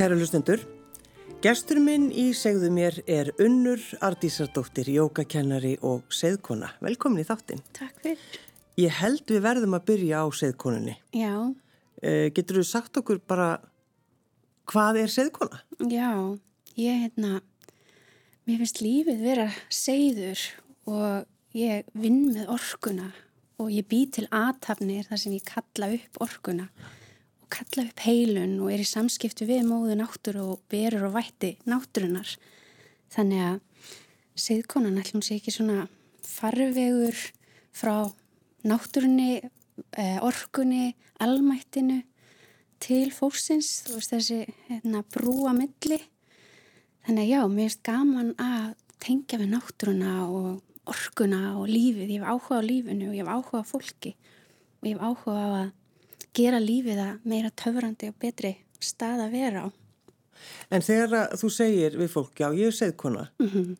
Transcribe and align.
Kæra 0.00 0.16
hlustendur, 0.16 0.62
gestur 1.44 1.76
minn 1.84 2.06
í 2.08 2.30
segðu 2.32 2.70
mér 2.72 2.94
er 3.04 3.28
Unnur 3.44 3.82
Ardísardóttir, 4.00 4.88
jógakennari 4.94 5.74
og 5.84 6.06
seðkona. 6.16 6.70
Velkomin 6.80 7.20
í 7.20 7.26
þáttinn. 7.28 7.60
Takk 7.76 7.98
fyrir. 8.00 8.38
Ég 8.80 8.94
held 8.96 9.26
við 9.28 9.42
verðum 9.44 9.76
að 9.76 9.84
byrja 9.90 10.22
á 10.24 10.26
seðkonunni. 10.32 10.94
Já, 11.12 11.34
Eh, 12.00 12.30
getur 12.32 12.56
þú 12.56 12.64
sagt 12.64 12.96
okkur 12.96 13.18
bara 13.28 13.60
hvað 14.64 15.02
er 15.02 15.10
seðkona? 15.12 15.60
já, 15.84 16.38
ég 16.74 16.96
hérna, 17.02 17.42
mér 18.48 18.56
finnst 18.56 18.80
lífið 18.80 19.20
vera 19.20 19.52
seiður 19.68 20.40
og 20.86 21.26
ég 21.52 21.84
vinn 21.92 22.32
með 22.32 22.48
orkuna 22.48 23.12
og 23.58 23.68
ég 23.68 23.84
bý 23.86 24.06
til 24.10 24.26
aðtafnir 24.32 25.04
þar 25.10 25.18
sem 25.18 25.32
ég 25.32 25.44
kalla 25.44 25.92
upp 25.92 26.16
orkuna 26.24 26.70
og 26.72 26.99
kalla 27.52 27.86
upp 27.88 28.02
heilun 28.04 28.58
og 28.62 28.72
er 28.72 28.82
í 28.82 28.88
samskiptu 28.88 29.46
við 29.48 29.64
móðu 29.68 29.96
náttúru 29.98 30.46
og 30.54 30.62
berur 30.70 31.08
og 31.08 31.16
vætti 31.18 31.56
náttúrunar. 31.68 32.36
Þannig 33.10 33.42
að 33.46 33.58
seðkonan 34.40 35.00
ætlum 35.00 35.24
sé 35.24 35.38
ekki 35.38 35.54
svona 35.54 35.88
farvegur 36.24 37.16
frá 37.76 38.10
náttúrunni, 38.66 39.40
eh, 39.96 40.18
orkunni, 40.22 40.94
almættinu 41.20 42.02
til 42.80 43.10
fólksins, 43.12 43.82
þú 43.84 43.98
veist 43.98 44.14
þessi 44.14 44.40
hérna, 44.68 45.04
brúa 45.12 45.52
milli. 45.56 46.00
Þannig 47.06 47.24
að 47.24 47.32
já, 47.32 47.40
mér 47.48 47.68
finnst 47.68 47.82
gaman 47.82 48.34
að 48.36 48.74
tengja 49.00 49.38
við 49.40 49.52
náttúruna 49.54 50.14
og 50.28 50.62
orkuna 50.90 51.58
og 51.58 51.68
lífið. 51.68 52.08
Ég 52.08 52.20
hef 52.20 52.28
áhuga 52.28 52.60
á 52.60 52.62
lífinu 52.64 53.08
og 53.08 53.14
ég 53.16 53.24
hef 53.24 53.32
áhuga 53.34 53.60
á 53.60 53.70
fólki 53.70 54.14
og 54.80 54.88
ég 54.88 54.96
hef 54.96 55.04
áhuga 55.04 55.36
á 55.36 55.48
að 55.60 55.72
gera 56.36 56.60
lífið 56.62 57.02
að 57.02 57.28
meira 57.28 57.50
töfrandi 57.50 58.10
og 58.10 58.18
betri 58.22 58.56
stað 58.80 59.26
að 59.26 59.36
vera 59.36 59.62
á. 59.66 59.68
En 60.72 60.84
þegar 60.84 61.36
þú 61.36 61.52
segir 61.52 61.96
við 62.00 62.12
fólk, 62.14 62.34
já 62.40 62.48
ég 62.56 62.70
er 62.70 62.76
seðkona, 62.76 63.28
mm 63.40 63.48
-hmm. 63.48 63.76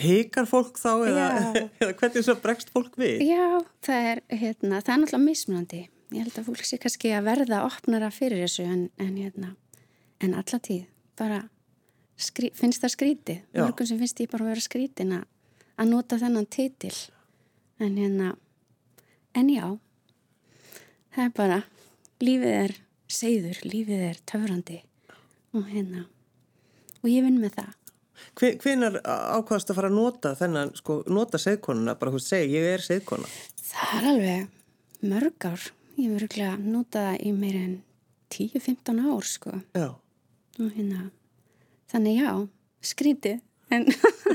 hikar 0.00 0.46
fólk 0.46 0.78
þá 0.78 0.92
eða, 1.08 1.26
eða 1.82 1.92
hvernig 1.92 2.24
svo 2.24 2.34
bregst 2.40 2.70
fólk 2.70 2.96
við? 2.96 3.22
Já, 3.28 3.64
það 3.82 4.08
er, 4.12 4.22
hérna, 4.28 4.80
það 4.80 4.94
er 4.94 5.00
náttúrulega 5.00 5.24
mismunandi. 5.24 5.88
Ég 6.10 6.24
held 6.24 6.38
að 6.38 6.46
fólk 6.48 6.64
sé 6.64 6.78
kannski 6.78 7.12
að 7.14 7.24
verða 7.24 7.64
opnara 7.64 8.10
fyrir 8.10 8.42
þessu 8.42 8.64
en, 8.66 8.90
en, 8.98 9.16
hérna, 9.16 9.54
en 10.20 10.34
alla 10.34 10.58
tíð 10.58 10.86
bara 11.16 11.48
skrí, 12.16 12.50
finnst 12.56 12.82
það 12.82 12.94
skrítið. 12.96 13.42
Mörgum 13.54 13.86
sem 13.86 13.98
finnst 14.00 14.20
ég 14.20 14.30
bara 14.30 14.44
að 14.44 14.52
vera 14.54 14.64
skrítin 14.64 15.12
að, 15.12 15.26
að 15.76 15.92
nota 15.92 16.18
þennan 16.18 16.48
titil. 16.50 16.96
En 17.80 17.96
hérna, 17.96 18.34
en 19.34 19.48
já, 19.48 19.78
það 21.14 21.26
er 21.26 21.34
bara, 21.36 21.58
lífið 22.22 22.54
er 22.54 22.76
seiður, 23.10 23.60
lífið 23.66 24.06
er 24.10 24.22
töfrandi 24.28 24.80
og 25.56 25.66
hérna, 25.70 26.06
og 27.02 27.10
ég 27.10 27.26
vinn 27.26 27.40
með 27.42 27.58
það. 27.58 27.76
Hvenær 28.40 28.98
ákvaðast 29.00 29.72
að 29.72 29.78
fara 29.78 29.90
að 29.90 29.96
nota 29.96 30.32
þennan, 30.38 30.72
sko, 30.78 31.00
nota 31.10 31.40
seðkonuna, 31.40 31.96
bara 31.98 32.12
þú 32.14 32.20
segir 32.22 32.60
ég 32.60 32.74
er 32.76 32.84
seðkona? 32.84 33.28
Það 33.70 33.94
er 33.96 34.08
alveg 34.12 35.06
mörg 35.10 35.46
ár. 35.48 35.68
Ég 35.96 36.06
hef 36.06 36.20
örgulega 36.20 36.56
notað 36.60 37.08
það 37.08 37.24
í 37.26 37.32
meira 37.36 37.62
en 37.66 37.76
10-15 38.30 39.02
ár, 39.02 39.26
sko. 39.28 39.54
Já. 39.76 39.88
Og 40.60 40.76
hérna, 40.76 41.08
þannig 41.90 42.20
já, 42.20 42.30
skrítið, 42.92 43.40
en, 43.72 43.88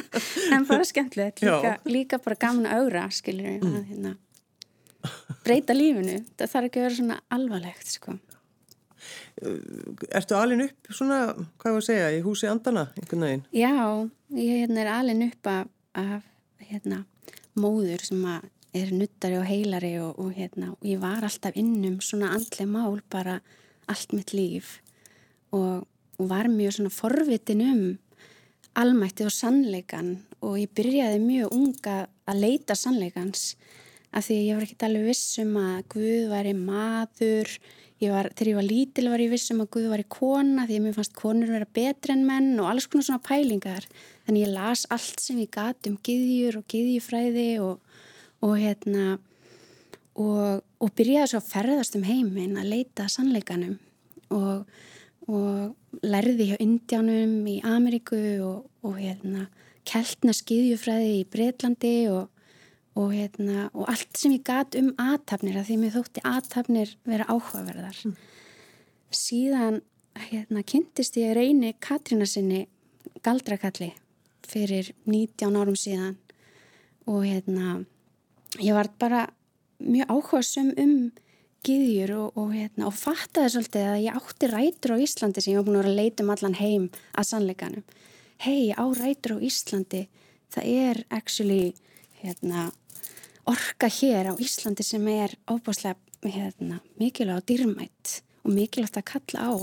en 0.53 0.67
bara 0.67 0.87
skemmtilegt. 0.87 1.45
Líka, 1.45 1.77
líka 1.87 2.21
bara 2.25 2.39
gaman 2.41 2.69
að 2.69 2.83
augra, 2.83 3.07
við, 3.29 3.65
að 3.69 3.89
hérna, 3.93 4.15
breyta 5.45 5.75
lífinu. 5.75 6.19
Það 6.37 6.53
þarf 6.53 6.69
ekki 6.69 6.81
að 6.81 6.87
vera 6.87 6.99
svona 6.99 7.19
alvarlegt, 7.37 7.91
sko. 7.97 8.17
Ertu 10.15 10.37
alin 10.39 10.65
upp 10.65 10.89
svona, 10.89 11.19
hvað 11.61 11.71
ég 11.71 11.79
að 11.79 11.87
segja, 11.89 12.11
í 12.15 12.21
húsi 12.25 12.49
andana 12.49 12.87
einhvern 12.95 13.25
veginn? 13.27 13.43
Já, 13.53 13.73
ég 14.39 14.61
hérna, 14.63 14.81
er 14.81 14.91
alveg 14.93 15.25
upp 15.27 15.49
af, 15.51 15.73
af 16.01 16.69
hérna, 16.69 17.01
móður 17.59 18.05
sem 18.07 18.23
er 18.75 18.91
nuttari 18.95 19.37
og 19.39 19.45
heilari 19.47 19.93
og, 20.01 20.17
og, 20.19 20.31
hérna, 20.35 20.71
og 20.75 20.87
ég 20.87 20.99
var 21.03 21.23
alltaf 21.23 21.55
innum 21.59 21.99
svona 22.03 22.33
andlega 22.35 22.67
mál 22.71 22.99
bara 23.11 23.39
allt 23.91 24.15
mitt 24.15 24.33
líf 24.35 24.79
og, 25.55 25.85
og 26.17 26.31
var 26.31 26.49
mjög 26.51 26.79
svona 26.79 26.91
forvitin 26.93 27.63
um 27.65 27.83
almætti 28.75 29.23
og 29.23 29.31
sannleikan 29.31 30.17
og 30.41 30.57
ég 30.59 30.71
byrjaði 30.75 31.21
mjög 31.23 31.53
unga 31.55 31.97
að 32.27 32.41
leita 32.41 32.75
sannleikans 32.75 33.53
af 34.15 34.27
því 34.27 34.37
ég 34.47 34.55
var 34.57 34.65
ekki 34.65 34.85
alveg 34.87 35.09
viss 35.09 35.39
um 35.43 35.57
að 35.59 35.81
Guð 35.91 36.29
væri 36.31 36.53
maður. 36.57 37.51
Ég 38.03 38.11
var, 38.11 38.29
þegar 38.35 38.49
ég 38.49 38.57
var 38.59 38.67
lítil 38.67 39.05
var 39.11 39.23
ég 39.23 39.31
viss 39.31 39.51
um 39.53 39.61
að 39.63 39.71
Guð 39.75 39.87
væri 39.91 40.05
kona 40.11 40.65
því 40.67 40.79
að 40.79 40.83
mér 40.85 40.97
fannst 40.97 41.15
konur 41.19 41.51
vera 41.51 41.67
betri 41.77 42.15
en 42.15 42.25
menn 42.27 42.49
og 42.59 42.69
alls 42.71 42.87
konar 42.91 43.07
svona 43.07 43.23
pælingar. 43.23 43.87
Þannig 44.27 44.45
ég 44.45 44.53
las 44.55 44.85
allt 44.91 45.23
sem 45.23 45.39
ég 45.43 45.51
gat 45.53 45.89
um 45.89 45.97
gyðjur 46.05 46.59
og 46.59 46.67
gyðjufræði 46.71 47.47
og, 47.63 47.95
og 48.45 48.55
hérna 48.59 49.17
og, 50.15 50.63
og 50.79 50.93
byrjaði 50.95 51.33
svo 51.33 51.41
að 51.41 51.51
ferðast 51.51 51.97
um 51.99 52.07
heiminn 52.07 52.59
að 52.59 52.71
leita 52.71 53.07
sannleikanum. 53.11 53.77
Og, 54.35 54.63
og 55.27 56.05
lærði 56.05 56.51
hjá 56.51 56.57
Indjánum 56.63 57.37
í 57.51 57.59
Ameríku 57.67 58.19
og 58.45 58.95
hérna 58.95 59.49
keltna 59.85 60.33
skiðjufræði 60.35 61.19
í 61.19 61.27
Breitlandi 61.29 61.97
og, 62.13 62.29
og 62.95 63.11
hérna 63.11 63.67
og 63.73 63.89
allt 63.91 64.15
sem 64.17 64.33
ég 64.37 64.45
gat 64.47 64.75
um 64.79 64.93
aðtapnir 65.01 65.59
að 65.59 65.69
því 65.69 65.77
mér 65.81 65.95
þótti 65.97 66.23
aðtapnir 66.29 66.93
vera 67.03 67.27
áhugaverðar. 67.27 67.99
Síðan 69.11 69.81
hérna 70.29 70.63
kynntist 70.63 71.17
ég 71.19 71.35
reyni 71.35 71.73
Katrína 71.83 72.27
sinni 72.29 72.65
galdrakalli 73.25 73.91
fyrir 74.47 74.93
19 75.09 75.59
árum 75.59 75.77
síðan. 75.79 76.15
Og 77.05 77.25
hérna 77.27 77.83
ég 78.63 78.73
var 78.77 78.89
bara 78.99 79.27
mjög 79.83 80.09
áhugasum 80.09 80.71
um 80.79 80.95
gyðjur 81.65 82.13
og, 82.15 82.37
og, 82.37 82.51
hérna, 82.53 82.87
og 82.89 82.95
fattaði 82.95 83.55
svolítið 83.55 83.87
að 83.89 84.03
ég 84.05 84.17
átti 84.19 84.49
rætur 84.51 84.95
á 84.95 84.97
Íslandi 85.01 85.41
sem 85.41 85.53
ég 85.53 85.59
var 85.59 85.67
búin 85.67 85.79
að 85.79 85.83
vera 85.83 85.93
að 85.93 85.99
leita 85.99 86.23
um 86.23 86.33
allan 86.35 86.57
heim 86.59 86.85
að 87.17 87.27
sannleikanum. 87.31 87.85
Hei, 88.45 88.69
á 88.77 88.85
rætur 88.85 89.35
á 89.35 89.45
Íslandi, 89.49 90.03
það 90.53 90.69
er 90.85 91.01
actually 91.09 91.73
hérna, 92.21 92.69
orka 93.45 93.89
hér 93.91 94.31
á 94.31 94.33
Íslandi 94.41 94.83
sem 94.83 95.05
er 95.07 95.35
óbáslega 95.47 95.95
hérna, 96.25 96.81
mikilvæg 96.99 97.37
og 97.37 97.45
dýrmætt 97.49 98.21
og 98.45 98.53
mikilvægt 98.53 98.97
að 98.97 99.09
kalla 99.11 99.45
á. 99.45 99.53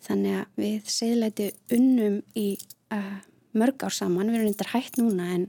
Þannig 0.00 0.38
að 0.40 0.60
við 0.62 0.88
segleiti 0.88 1.50
unnum 1.76 2.20
í 2.38 2.46
uh, 2.94 3.18
mörg 3.52 3.84
ár 3.84 3.92
saman, 3.92 4.30
við 4.30 4.40
erum 4.40 4.48
reyndar 4.48 4.72
hætt 4.72 4.96
núna 5.00 5.28
en, 5.34 5.48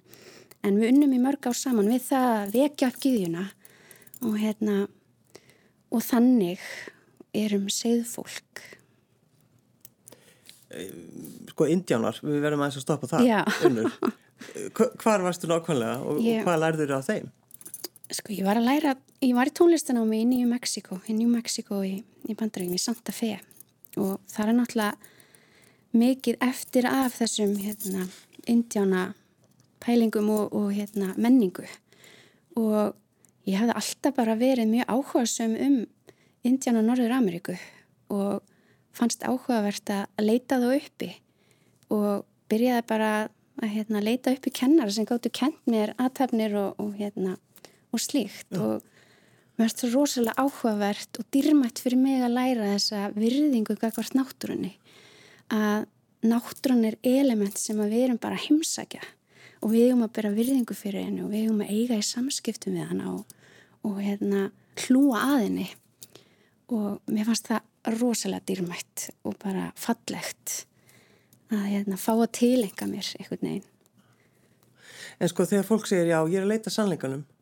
en 0.67 0.79
við 0.81 0.91
unnum 0.91 1.15
í 1.15 1.21
mörg 1.23 1.47
ár 1.47 1.57
saman 1.57 1.91
við 1.91 2.09
það 2.09 2.27
að 2.35 2.55
vekja 2.57 2.91
upp 2.91 2.99
gyðjuna 3.05 3.45
og 4.21 4.37
hérna 4.41 4.77
og 5.91 6.03
þannig 6.05 6.67
erum 7.35 7.67
segðfólk. 7.71 8.63
Sko, 11.51 11.67
indjánar, 11.67 12.19
við 12.23 12.43
verðum 12.43 12.63
aðeins 12.63 12.79
að 12.79 12.85
stoppa 12.85 13.09
það, 13.11 13.27
Hvar 15.03 15.21
varstu 15.21 15.47
nákvæmlega 15.51 15.99
og, 16.01 16.17
og 16.17 16.45
hvað 16.47 16.61
lærður 16.63 16.93
á 16.97 17.01
þeim? 17.05 17.27
Sko 18.11 18.33
ég 18.35 18.43
var 18.43 18.59
að 18.59 18.67
læra, 18.67 18.95
ég 19.23 19.31
var 19.37 19.47
í 19.47 19.53
tónlistanámi 19.55 20.17
í 20.19 20.27
New 20.27 20.47
Mexico, 20.49 20.97
í 21.07 21.15
New 21.15 21.29
Mexico 21.31 21.79
í, 21.87 22.01
í 22.27 22.33
bandaríkjum, 22.35 22.75
í 22.75 22.81
Santa 22.81 23.13
Fe. 23.15 23.37
Og 23.95 24.17
það 24.31 24.49
er 24.51 24.57
náttúrulega 24.57 25.11
mikið 25.95 26.43
eftir 26.43 26.87
af 26.89 27.15
þessum 27.19 27.53
hérna, 27.59 28.07
indjána 28.51 29.05
pælingum 29.81 30.27
og, 30.33 30.51
og 30.51 30.73
hérna, 30.75 31.13
menningu. 31.15 31.63
Og 32.59 32.91
ég 33.47 33.61
hafði 33.61 33.77
alltaf 33.79 34.15
bara 34.17 34.35
verið 34.39 34.71
mjög 34.71 34.91
áhugasum 34.91 35.55
um 35.55 35.81
Indjána 36.41 36.81
og 36.81 36.87
Norður 36.87 37.13
Ameríku 37.13 37.53
og 38.09 38.41
fannst 38.97 39.21
áhugavert 39.23 39.91
að 39.93 40.25
leita 40.25 40.57
þá 40.59 40.71
uppi. 40.73 41.11
Og 41.93 42.25
byrjaði 42.51 42.85
bara 42.89 43.11
að 43.61 43.73
hérna, 43.75 44.01
leita 44.03 44.33
uppi 44.33 44.51
kennara 44.51 44.91
sem 44.91 45.07
gáttu 45.07 45.29
kent 45.31 45.59
mér 45.69 45.93
aðtafnir 46.01 46.55
og, 46.57 46.79
og, 46.81 46.95
hérna, 46.97 47.37
og 47.91 48.01
slíkt 48.01 48.57
og 48.57 48.83
mér 49.57 49.67
finnst 49.67 49.83
það 49.83 49.95
rosalega 49.95 50.43
áhugavert 50.45 51.19
og 51.21 51.27
dýrmætt 51.33 51.81
fyrir 51.83 51.99
mig 52.01 52.21
að 52.23 52.35
læra 52.37 52.69
þessa 52.73 53.01
virðingu 53.15 53.75
gagvart 53.79 54.15
náttúrunni. 54.17 54.73
Að 55.51 55.87
náttúrun 56.25 56.85
er 56.87 56.97
element 57.05 57.59
sem 57.59 57.79
við 57.81 58.05
erum 58.05 58.21
bara 58.21 58.39
að 58.39 58.47
heimsækja 58.47 59.03
og 59.61 59.73
við 59.73 59.89
eigum 59.89 60.05
að 60.05 60.13
bera 60.17 60.33
virðingu 60.33 60.77
fyrir 60.77 61.05
henni 61.05 61.25
og 61.25 61.31
við 61.33 61.45
eigum 61.45 61.61
að 61.65 61.73
eiga 61.75 61.99
í 61.99 62.05
samskiptum 62.05 62.77
við 62.77 62.89
hana 62.89 63.11
og, 63.13 63.35
og 63.85 63.99
hérna, 64.01 64.47
hlúa 64.85 65.21
að 65.27 65.43
henni. 65.45 65.67
Og 66.71 67.11
mér 67.11 67.27
fannst 67.27 67.51
það 67.51 67.97
rosalega 67.99 68.47
dýrmætt 68.47 69.09
og 69.27 69.35
bara 69.41 69.69
fallegt 69.77 70.63
að 71.51 71.67
hérna, 71.67 71.99
fá 71.99 72.13
að 72.15 72.31
tilenga 72.39 72.87
mér 72.87 73.11
einhvern 73.19 73.45
veginn. 73.45 73.67
En 75.21 75.29
sko, 75.29 75.45
þegar 75.45 75.67
fólk 75.67 75.89
segir, 75.89 76.09
já, 76.09 76.17
ég 76.31 76.39
er 76.39 76.45
að 76.47 76.53
leita 76.53 76.73
sannleikanum. 76.73 77.25
Já, 77.25 77.40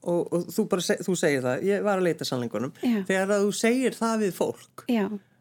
og, 0.00 0.20
og 0.32 0.46
þú 0.52 0.66
bara 0.70 0.98
þú 1.04 1.16
segir 1.18 1.42
það, 1.44 1.66
ég 1.68 1.82
var 1.84 2.00
að 2.00 2.06
leita 2.08 2.26
sannleikanum. 2.28 2.72
Já. 2.80 3.00
Þegar 3.08 3.34
að 3.34 3.44
þú 3.46 3.52
segir 3.58 3.98
það 3.98 4.24
við 4.24 4.32
fólk, 4.38 4.86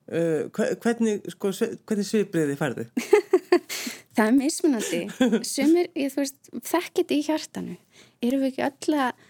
Uh, 0.09 0.47
hvernig, 0.81 1.27
sko, 1.35 1.51
hvernig 1.85 2.07
svipriði 2.07 2.55
færðu? 2.57 2.87
það 4.17 4.23
er 4.23 4.33
mismunandi. 4.33 5.01
Sumir, 5.45 5.91
ég 5.93 6.09
þú 6.15 6.23
veist, 6.23 6.49
þekkit 6.65 7.13
í 7.13 7.19
hjartanu. 7.27 7.75
Erum 8.25 8.41
við 8.41 8.49
ekki 8.49 8.65
öll 8.65 8.97
að 9.05 9.27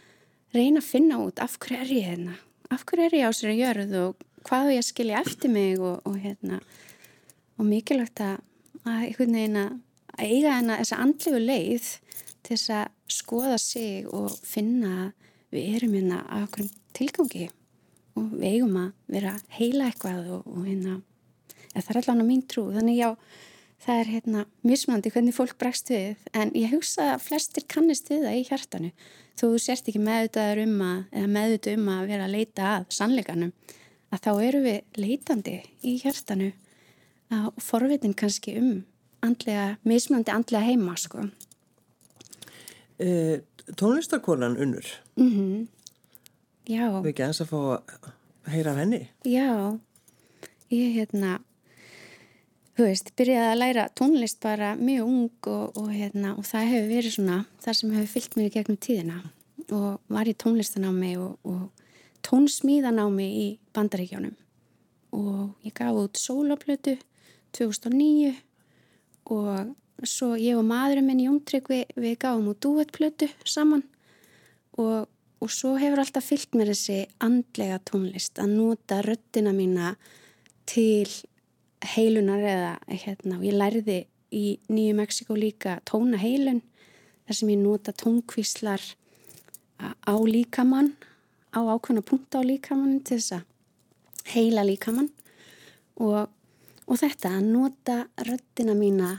reyna 0.56 0.80
að 0.80 0.88
finna 0.88 1.20
út 1.26 1.44
af 1.44 1.58
hverju 1.60 1.82
er 1.84 1.92
ég 1.94 2.08
hérna? 2.14 2.38
Af 2.72 2.86
hverju 2.88 3.10
er 3.10 3.18
ég 3.20 3.28
á 3.28 3.32
sér 3.36 3.52
að 3.52 3.60
gjörð 3.60 3.98
og 4.00 4.24
hvað 4.48 4.70
er 4.70 4.76
ég 4.78 4.84
að 4.86 4.88
skilja 4.88 5.22
eftir 5.26 5.54
mig 5.54 5.84
og, 5.84 6.00
og 6.08 6.18
hérna, 6.24 6.62
og 7.60 7.68
mikilvægt 7.68 8.24
að, 8.24 8.40
að 8.86 9.04
einhvern 9.10 9.38
veginn 9.38 9.62
að 9.66 9.78
eiga 10.20 10.56
þessa 10.72 11.02
andlegu 11.04 11.44
leið 11.44 11.90
til 12.46 12.56
þess 12.56 12.74
að 12.80 13.14
skoða 13.20 13.58
sig 13.62 14.08
og 14.08 14.32
finna 14.46 14.94
að 15.06 15.30
við 15.54 15.76
erum 15.78 15.96
hérna 15.98 16.20
á 16.30 16.46
okkur 16.46 16.70
tilgangi 16.98 17.48
og 18.20 18.34
við 18.36 18.50
eigum 18.54 18.80
að 18.82 18.90
vera 19.10 19.36
heila 19.56 19.88
eitthvað 19.90 20.28
og, 20.36 20.50
og 20.50 20.66
hérna, 20.68 21.00
það 21.74 21.90
er 21.94 22.02
allavega 22.02 22.28
mín 22.28 22.44
trú, 22.50 22.66
þannig 22.76 23.00
já, 23.00 23.10
það 23.86 24.02
er 24.02 24.12
hérna 24.14 24.46
mismandi 24.68 25.14
hvernig 25.14 25.38
fólk 25.38 25.58
bregst 25.62 25.92
við, 25.94 26.20
en 26.36 26.54
ég 26.58 26.74
hugsa 26.74 27.14
að 27.16 27.26
flestir 27.30 27.66
kannist 27.72 28.12
við 28.12 28.28
það 28.28 28.38
í 28.38 28.46
hjartanu, 28.50 28.92
þú 29.40 29.52
sérst 29.62 29.90
ekki 29.90 30.04
meðutaður 30.04 30.64
um 30.66 30.80
að, 30.86 31.04
eða 31.16 31.34
meðut 31.38 31.70
um 31.74 31.92
að 31.96 32.08
vera 32.14 32.28
að 32.28 32.36
leita 32.36 32.72
að 32.76 32.88
sannleikanum, 33.00 33.54
að 34.10 34.24
þá 34.26 34.32
eru 34.50 34.64
við 34.66 35.00
leitandi 35.00 35.58
í 35.86 35.98
hjartanu 36.04 36.52
og 37.40 37.62
forvitin 37.62 38.18
kannski 38.18 38.58
um 38.60 38.72
andlega, 39.26 39.76
mismandi 39.88 40.34
andlega 40.34 40.66
heima, 40.66 40.96
sko. 40.98 41.28
E, 43.00 43.42
tónlistarkonan 43.80 44.58
unnur? 44.60 44.88
Mm 45.16 45.68
Já. 46.70 46.86
Við 47.02 47.14
ekki 47.14 47.24
eins 47.26 47.40
að 47.42 47.50
fá 47.50 47.60
að 47.74 48.10
heyra 48.54 48.74
af 48.76 48.78
henni? 48.78 49.00
Já, 49.26 49.80
ég 50.70 50.92
hérna, 51.00 51.40
þú 52.78 52.86
veist, 52.86 53.10
byrjaði 53.18 53.48
að 53.50 53.58
læra 53.58 53.86
tónlist 53.98 54.38
bara 54.44 54.76
mjög 54.78 55.08
ung 55.08 55.50
og, 55.50 55.80
og 55.80 55.88
hérna, 55.90 56.36
og 56.38 56.46
það 56.46 56.70
hefur 56.74 56.92
verið 56.92 57.16
svona 57.16 57.40
það 57.64 57.80
sem 57.80 57.96
hefur 57.98 58.12
fyllt 58.14 58.38
mér 58.38 58.52
í 58.52 58.54
gegnum 58.54 58.80
tíðina 58.86 59.18
og 59.74 60.14
var 60.14 60.30
í 60.30 60.36
tónlistanámi 60.44 61.16
og, 61.24 61.40
og 61.42 61.88
tónsmíðanámi 62.30 63.28
í 63.42 63.48
bandaríkjónum 63.74 64.38
og 65.18 65.66
ég 65.66 65.74
gaf 65.74 65.98
út 65.98 66.22
sólaplötu 66.22 67.00
2009 67.58 68.36
og 69.34 69.74
svo 70.08 70.36
ég 70.40 70.58
og 70.58 70.66
maðurinn 70.68 71.08
minn 71.08 71.24
Jón 71.24 71.40
Tryggvi 71.46 71.86
við 71.96 72.20
gáum 72.22 72.52
út 72.52 72.62
dúetplötu 72.64 73.30
saman 73.44 73.84
og 74.80 75.08
og 75.40 75.52
svo 75.52 75.76
hefur 75.80 76.02
alltaf 76.04 76.26
fyllt 76.28 76.56
mér 76.58 76.74
þessi 76.74 77.04
andlega 77.24 77.80
tónlist 77.88 78.40
að 78.44 78.56
nota 78.58 79.00
röttina 79.06 79.54
mína 79.56 79.94
til 80.68 81.08
heilunar 81.96 82.44
eða 82.44 82.74
hérna 82.92 83.38
og 83.38 83.46
ég 83.48 83.56
lærði 83.56 84.00
í 84.36 84.60
Nýju 84.68 84.98
Mexiko 84.98 85.38
líka 85.40 85.78
tóna 85.88 86.20
heilun 86.20 86.60
þar 87.28 87.40
sem 87.40 87.54
ég 87.54 87.62
nota 87.62 87.96
tónkvíslar 87.96 88.84
á 89.80 90.16
líkamann 90.28 90.92
á 91.56 91.60
ákveðna 91.64 92.04
punkt 92.04 92.36
á 92.36 92.44
líkamann 92.44 93.00
til 93.00 93.22
þess 93.22 93.40
að 93.40 93.48
heila 94.36 94.66
líkamann. 94.68 95.10
Og, 96.00 96.28
og 96.86 97.00
þetta 97.00 97.32
að 97.38 97.48
nota 97.48 97.96
röttina 98.28 98.76
mína 98.78 99.16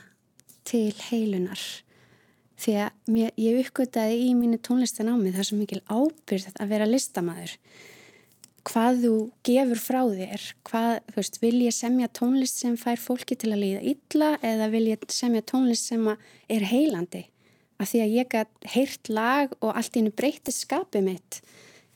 til 0.71 0.91
heilunar. 1.11 1.63
Því 2.61 2.75
að 2.85 3.15
mér, 3.15 3.31
ég 3.41 3.63
uppgötaði 3.65 4.19
í 4.27 4.35
mínu 4.37 4.59
tónlistan 4.61 5.11
á 5.11 5.15
mig 5.17 5.33
það 5.33 5.43
er 5.43 5.49
svo 5.49 5.61
mikil 5.61 5.83
ábyrð 5.89 6.51
að 6.61 6.71
vera 6.75 6.89
listamæður 6.89 7.57
hvað 8.67 9.01
þú 9.05 9.15
gefur 9.47 9.81
frá 9.81 10.01
þér 10.11 10.45
hvað, 10.69 10.93
þú 11.09 11.17
veist, 11.17 11.39
vil 11.43 11.57
ég 11.65 11.75
semja 11.75 12.09
tónlist 12.17 12.61
sem 12.61 12.77
fær 12.81 13.01
fólki 13.01 13.37
til 13.39 13.53
að 13.55 13.63
líða 13.65 13.83
illa 13.93 14.31
eða 14.45 14.69
vil 14.75 14.87
ég 14.91 15.05
semja 15.13 15.43
tónlist 15.47 15.91
sem 15.91 16.07
er 16.11 16.67
heilandi? 16.69 17.25
Af 17.81 17.93
því 17.93 18.03
að 18.05 18.15
ég 18.19 18.31
gætt 18.35 18.71
heyrt 18.75 19.09
lag 19.09 19.55
og 19.61 19.73
allt 19.73 19.95
í 19.95 20.03
hennu 20.03 20.13
breytið 20.13 20.53
skapið 20.53 21.07
mitt. 21.07 21.41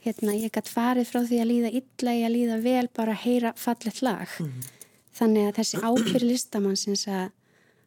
Hérna, 0.05 0.33
ég 0.37 0.53
gætt 0.53 0.71
farið 0.73 1.11
frá 1.11 1.21
því 1.29 1.41
að 1.43 1.51
líða 1.51 1.73
illa 1.81 2.15
ég 2.17 2.29
að 2.29 2.37
líða 2.39 2.59
vel 2.65 2.87
bara 2.97 3.13
að 3.13 3.25
heyra 3.27 3.53
fallet 3.57 4.01
lag. 4.01 4.29
Mm 4.41 4.47
-hmm. 4.47 4.71
þannig 5.19 5.49
að 5.49 5.57
þessi 5.59 5.83
ábyrð 5.85 6.25
listamannsins 6.31 7.09
að 7.09 7.27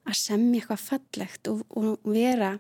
að 0.08 0.18
semja 0.20 0.62
eitthvað 0.62 0.84
fallegt 0.84 1.50
og, 1.52 1.64
og 1.76 2.00
vera 2.08 2.56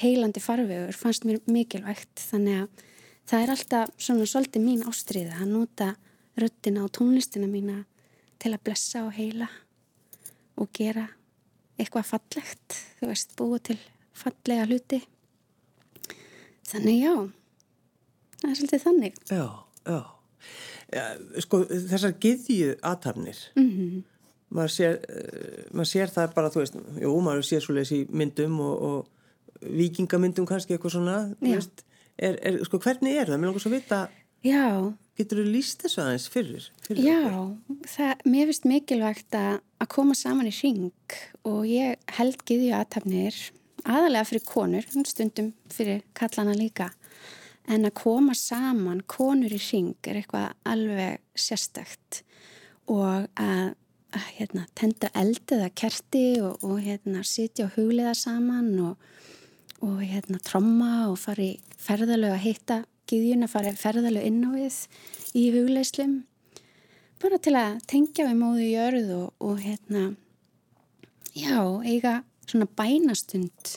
heilandi 0.00 0.40
farvegur 0.42 0.96
fannst 0.96 1.26
mér 1.28 1.40
mikilvægt. 1.50 2.14
Þannig 2.30 2.62
að 2.62 2.84
það 3.28 3.42
er 3.44 3.54
alltaf 3.54 3.92
svona 3.96 4.28
svolítið 4.28 4.66
mín 4.66 4.86
ástriða 4.88 5.40
að 5.40 5.52
nota 5.54 5.90
röttina 6.40 6.84
og 6.86 6.92
tónlistina 6.96 7.48
mína 7.50 7.82
til 8.42 8.54
að 8.54 8.64
blessa 8.66 9.04
og 9.06 9.12
heila 9.16 9.48
og 10.60 10.70
gera 10.76 11.06
eitthvað 11.80 12.08
fallegt 12.08 12.78
þú 12.98 13.10
veist, 13.10 13.36
búa 13.38 13.60
til 13.62 13.78
fallega 14.16 14.66
hluti. 14.68 15.02
Þannig 16.68 16.98
já 17.02 17.14
það 18.42 18.50
er 18.50 18.58
svolítið 18.58 18.84
þannig. 18.86 19.22
Já, 19.30 19.46
já. 19.86 20.00
Ja, 20.92 21.04
sko 21.40 21.62
þessar 21.70 22.16
giðju 22.20 22.74
aðtafnir 22.84 23.38
mm 23.56 23.68
-hmm. 23.68 24.02
Maður, 24.52 24.74
sér, 24.76 24.98
uh, 25.08 25.62
maður 25.72 25.90
sér 25.92 26.12
það 26.12 26.34
bara 26.36 26.52
þú 26.52 26.62
veist, 26.62 26.78
jú, 27.02 27.14
maður 27.24 27.48
sér 27.48 27.64
svolítið 27.64 27.96
í 27.96 28.18
myndum 28.22 28.58
og, 28.64 28.86
og 28.88 29.70
vikingamyndum 29.78 30.48
kannski 30.48 30.76
eitthvað 30.76 30.96
svona 30.96 31.16
veist, 31.42 31.84
er, 32.18 32.38
er, 32.42 32.58
sko, 32.66 32.80
hvernig 32.82 33.18
er 33.20 33.30
það? 33.30 33.40
Mér 33.40 33.50
langar 33.50 33.64
svo 33.64 33.72
að 33.72 33.78
vita 33.78 34.00
Já. 34.42 34.66
getur 35.18 35.42
þú 35.42 35.48
líst 35.54 35.84
þessu 35.84 36.02
aðeins 36.02 36.28
fyrir? 36.32 36.68
fyrir 36.86 37.06
Já, 37.06 37.34
það, 37.94 38.24
mér 38.26 38.48
finnst 38.50 38.68
mikilvægt 38.68 39.38
að, 39.38 39.60
koma 39.92 40.16
saman 40.18 40.50
í 40.50 40.54
ring 40.56 41.18
og 41.48 41.62
ég 41.68 42.14
held 42.18 42.42
giðju 42.48 42.72
aðtapnir 42.78 43.38
aðalega 43.82 44.28
fyrir 44.28 44.44
konur, 44.46 44.88
stundum 45.06 45.52
fyrir 45.72 46.02
kallana 46.18 46.54
líka 46.58 46.90
en 47.70 47.86
að 47.86 47.96
koma 48.02 48.34
saman 48.38 49.02
konur 49.10 49.52
í 49.54 49.60
ring 49.62 49.94
er 50.10 50.18
eitthvað 50.20 50.50
alveg 50.68 51.22
sérstakt 51.38 52.22
og 52.90 53.28
að 53.38 53.76
hérna, 54.12 54.66
tenda 54.76 55.08
eldið 55.16 55.64
að 55.66 55.74
kerti 55.78 56.24
og, 56.44 56.64
og 56.66 56.80
hérna, 56.84 57.22
sitja 57.24 57.66
og 57.68 57.76
hugliða 57.78 58.14
saman 58.18 58.72
og, 58.82 59.06
og 59.80 60.02
hérna 60.04 60.40
tromma 60.44 61.08
og 61.08 61.18
fari 61.20 61.54
ferðalög 61.82 62.36
að 62.36 62.44
hitta 62.46 62.82
giðjun 63.10 63.46
að 63.46 63.54
fari 63.54 63.72
ferðalög 63.78 64.28
inn 64.28 64.42
á 64.44 64.50
við 64.54 64.78
í 65.38 65.46
hugleislum 65.54 66.18
bara 67.22 67.38
til 67.38 67.54
að 67.58 67.80
tengja 67.90 68.26
við 68.28 68.38
móðu 68.40 68.66
í 68.66 68.76
örð 68.82 69.14
og, 69.16 69.28
og 69.40 69.62
hérna 69.62 70.04
já, 71.36 71.60
eiga 71.86 72.20
svona 72.48 72.68
bænastund 72.76 73.76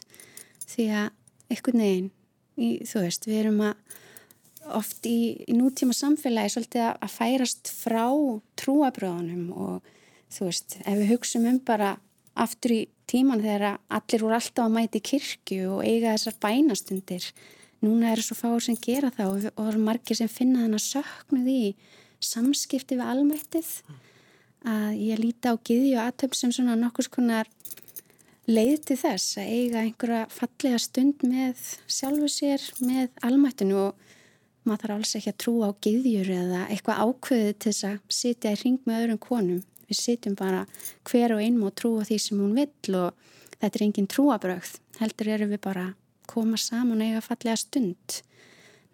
því 0.65 0.89
að 0.91 1.09
einhvern 1.53 1.83
veginn 1.83 2.11
í, 2.57 2.69
þú 2.87 3.05
veist, 3.05 3.27
við 3.29 3.41
erum 3.43 3.61
að 3.69 4.01
oft 4.75 5.05
í, 5.05 5.45
í 5.45 5.53
nútíma 5.53 5.93
samfélagi 5.93 6.55
svolítið 6.55 6.87
að 6.89 7.11
færast 7.13 7.69
frá 7.69 8.07
trúabröðunum 8.57 9.51
og 9.53 9.91
þú 10.33 10.49
veist, 10.49 10.77
ef 10.81 10.99
við 10.99 11.11
hugsaum 11.13 11.47
um 11.49 11.59
bara 11.65 11.95
aftur 12.35 12.73
í 12.75 12.81
tíman 13.09 13.43
þegar 13.43 13.77
allir 13.93 14.23
voru 14.23 14.37
alltaf 14.37 14.65
að 14.65 14.73
mæti 14.75 15.01
kirkju 15.05 15.77
og 15.77 15.83
eiga 15.85 16.15
þessar 16.15 16.39
bænastundir. 16.43 17.27
Núna 17.85 18.11
er 18.11 18.21
það 18.21 18.27
svo 18.29 18.37
fáur 18.39 18.63
sem 18.65 18.79
gera 18.81 19.11
það 19.13 19.31
og 19.31 19.43
það 19.45 19.69
eru 19.69 19.83
margir 19.85 20.19
sem 20.19 20.31
finna 20.31 20.63
þannig 20.63 20.81
að 20.81 20.87
söknuð 20.89 21.51
í 21.53 21.61
samskipti 22.23 22.97
við 22.97 23.11
almættið. 23.13 23.71
Að 24.65 24.95
ég 25.05 25.21
líti 25.21 25.51
á 25.51 25.53
giði 25.61 25.91
og 25.93 26.07
aðtöfn 26.07 26.39
sem 26.39 26.55
svona 26.55 26.77
nokkus 26.79 27.11
konar 27.13 27.51
leið 28.49 28.79
til 28.89 28.97
þess 29.01 29.37
að 29.41 29.51
eiga 29.53 29.83
einhverja 29.83 30.23
fallega 30.33 30.79
stund 30.81 31.21
með 31.25 31.61
sjálfu 31.89 32.29
sér, 32.29 32.65
með 32.81 33.13
almættinu 33.25 33.77
og 33.87 34.01
maður 34.65 34.81
þarf 34.81 34.95
alls 34.95 35.15
ekki 35.19 35.31
að 35.31 35.39
trúa 35.43 35.69
á 35.69 35.79
giðjur 35.85 36.31
eða 36.33 36.65
eitthvað 36.73 37.01
ákveðið 37.05 37.55
til 37.61 37.71
þess 37.71 37.87
að 37.89 37.97
sitja 38.17 38.53
í 38.53 38.59
ring 38.63 38.79
með 38.85 39.01
öðrum 39.03 39.21
konum 39.21 39.63
við 39.89 40.01
sitjum 40.01 40.35
bara 40.39 40.65
hver 41.09 41.35
og 41.35 41.43
einn 41.43 41.61
og 41.63 41.75
trúa 41.77 42.05
því 42.07 42.19
sem 42.21 42.41
hún 42.41 42.55
vill 42.57 42.99
og 42.99 43.13
þetta 43.59 43.71
er 43.73 43.85
engin 43.87 44.09
trúabrögð 44.11 44.77
heldur 45.01 45.31
erum 45.35 45.51
við 45.53 45.61
bara 45.65 45.89
koma 46.29 46.57
saman 46.59 47.01
og 47.01 47.09
eiga 47.09 47.23
fallega 47.23 47.57
stund. 47.59 48.21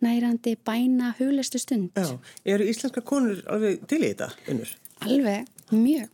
Nærandi 0.01 0.55
bæna 0.65 1.13
huglestu 1.19 1.60
stund. 1.62 1.91
Já, 1.95 2.17
eru 2.45 2.65
íslenska 2.65 3.03
konur 3.05 3.43
alveg 3.51 3.83
til 3.89 4.01
í 4.01 4.10
þetta 4.10 4.31
unnur? 4.50 4.74
Alveg, 5.05 5.48
mjög. 5.69 6.10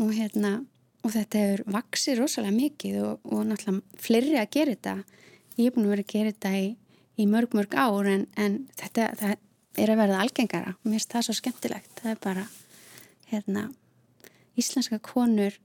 Og 0.00 0.12
hérna 0.16 0.52
og 1.04 1.14
þetta 1.14 1.44
hefur 1.44 1.62
vaksið 1.76 2.20
rosalega 2.20 2.56
mikið 2.56 2.98
og, 3.04 3.28
og 3.30 3.44
náttúrulega 3.48 4.02
fleiri 4.02 4.38
að 4.40 4.50
gera 4.56 4.74
þetta. 4.74 4.96
Ég 5.60 5.68
er 5.68 5.76
búin 5.76 5.86
að 5.86 5.94
vera 5.94 6.06
að 6.06 6.14
gera 6.14 6.32
þetta 6.34 6.52
í, 6.58 6.66
í 7.20 7.28
mörg 7.30 7.56
mörg 7.56 7.76
ár 7.78 8.10
en, 8.10 8.26
en 8.36 8.58
þetta 8.80 9.34
er 9.80 9.92
að 9.94 10.02
verða 10.02 10.24
algengara. 10.24 10.74
Mér 10.82 10.98
finnst 10.98 11.14
það 11.14 11.28
svo 11.28 11.36
skemmtilegt. 11.38 11.92
Það 12.00 12.12
er 12.12 12.20
bara 12.26 12.46
hérna 13.30 13.68
íslenska 14.58 15.00
konur. 15.02 15.56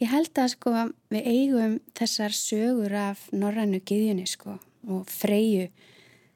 Ég 0.00 0.10
held 0.10 0.32
að 0.40 0.54
sko 0.54 0.72
við 1.12 1.28
eigum 1.28 1.78
þessar 1.98 2.34
sögur 2.36 2.94
af 2.96 3.26
norrannu 3.32 3.82
giðjunni 3.84 4.26
sko 4.28 4.56
og 4.88 5.08
freyju. 5.12 5.68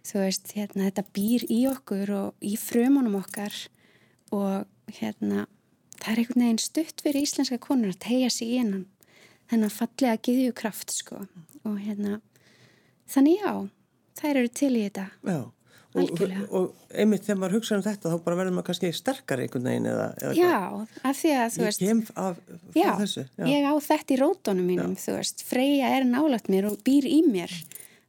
Þú 0.05 0.21
veist 0.21 0.53
hérna 0.53 0.91
þetta 0.91 1.07
býr 1.17 1.47
í 1.49 1.61
okkur 1.71 2.13
og 2.13 2.45
í 2.45 2.57
frumunum 2.61 3.17
okkar 3.23 3.55
og 4.35 4.93
hérna 4.99 5.47
það 5.97 6.11
er 6.13 6.21
einhvern 6.21 6.45
veginn 6.45 6.61
stutt 6.61 7.01
fyrir 7.01 7.25
íslenska 7.25 7.57
konur 7.63 7.95
að 7.95 8.03
tegja 8.05 8.33
sig 8.33 8.53
í 8.53 8.59
hennan 8.61 8.85
þennan 9.51 9.73
fallega 9.73 10.21
giðju 10.25 10.55
kraft 10.57 10.93
sko. 10.95 11.25
Og 11.65 11.79
hérna 11.81 12.21
þannig 13.11 13.41
já, 13.41 13.53
þær 14.21 14.41
eru 14.41 14.53
til 14.61 14.73
í 14.75 14.85
þetta. 14.87 15.07
Já, 15.25 15.41
og, 15.95 16.23
og 16.51 16.95
einmitt 16.95 17.23
þegar 17.23 17.39
maður 17.39 17.57
hugsa 17.59 17.77
um 17.77 17.85
þetta 17.85 18.11
þá 18.11 18.17
bara 18.25 18.39
verður 18.41 18.57
maður 18.57 18.67
kannski 18.71 18.91
sterkar 18.97 19.43
einhvern 19.45 19.69
veginn 19.69 19.89
eða, 19.91 20.07
eða 20.19 20.33
Já, 20.39 20.57
af 21.07 21.19
því 21.21 21.35
að 21.39 21.53
þú 21.55 21.67
veist 21.69 21.85
af, 22.25 22.41
Já, 22.75 22.89
þessu 22.99 23.25
ég 23.47 23.69
á 23.71 23.75
þetta 23.87 24.15
í 24.15 24.19
rótónum 24.19 24.71
mínum, 24.73 24.97
þú 24.99 25.15
veist, 25.19 25.45
Freyja 25.47 25.93
er 25.95 26.07
nálagt 26.09 26.51
mér 26.51 26.67
og 26.73 26.81
býr 26.87 27.07
í 27.07 27.21
mér. 27.29 27.55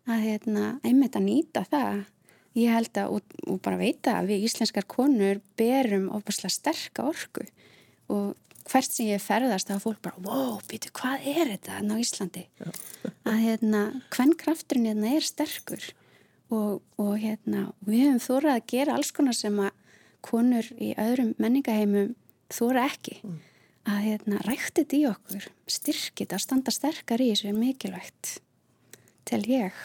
Að 0.05 0.21
hérna, 0.21 0.71
einmitt 0.85 1.17
að 1.17 1.25
nýta 1.25 1.63
það. 1.69 2.01
Ég 2.55 2.71
held 2.71 2.97
að, 3.01 3.13
og, 3.17 3.37
og 3.51 3.59
bara 3.65 3.79
veita 3.79 4.19
að 4.19 4.31
við 4.31 4.45
íslenskar 4.47 4.85
konur 4.89 5.41
berum 5.59 6.07
ofaslega 6.13 6.53
sterka 6.53 7.05
orku. 7.09 7.45
Og 8.13 8.33
hvert 8.69 8.93
sem 8.93 9.09
ég 9.09 9.21
ferðast 9.21 9.69
þá 9.69 9.75
er 9.75 9.83
fólk 9.83 10.01
bara, 10.05 10.21
wow, 10.25 10.57
býtu, 10.69 10.89
hvað 10.95 11.25
er 11.33 11.51
þetta 11.53 11.77
hérna 11.77 11.97
á 11.97 12.01
Íslandi? 12.01 12.45
Já. 12.61 12.69
að 13.25 13.41
hérna, 13.43 13.81
hvern 14.13 14.33
krafturinn 14.39 14.89
hérna 14.89 15.13
er 15.17 15.25
sterkur 15.25 15.85
og, 16.53 16.81
og 17.01 17.15
hérna, 17.21 17.69
við 17.87 18.05
höfum 18.05 18.21
þórað 18.23 18.53
að 18.57 18.69
gera 18.71 18.95
alls 18.97 19.11
konar 19.15 19.37
sem 19.37 19.59
að 19.61 19.73
konur 20.25 20.69
í 20.81 20.93
öðrum 20.99 21.33
menningaheimum 21.41 22.15
þóra 22.53 22.87
ekki. 22.89 23.19
Mm. 23.25 23.37
Að 23.85 24.01
hérna, 24.07 24.41
rækti 24.47 24.81
þetta 24.81 24.97
í 24.97 25.03
okkur, 25.11 25.47
styrkit 25.69 26.33
að 26.33 26.41
standa 26.41 26.73
sterkar 26.73 27.21
í 27.21 27.29
þessu 27.31 27.51
er 27.51 27.57
mikilvægt, 27.59 28.39
tel 29.29 29.43
ég. 29.49 29.77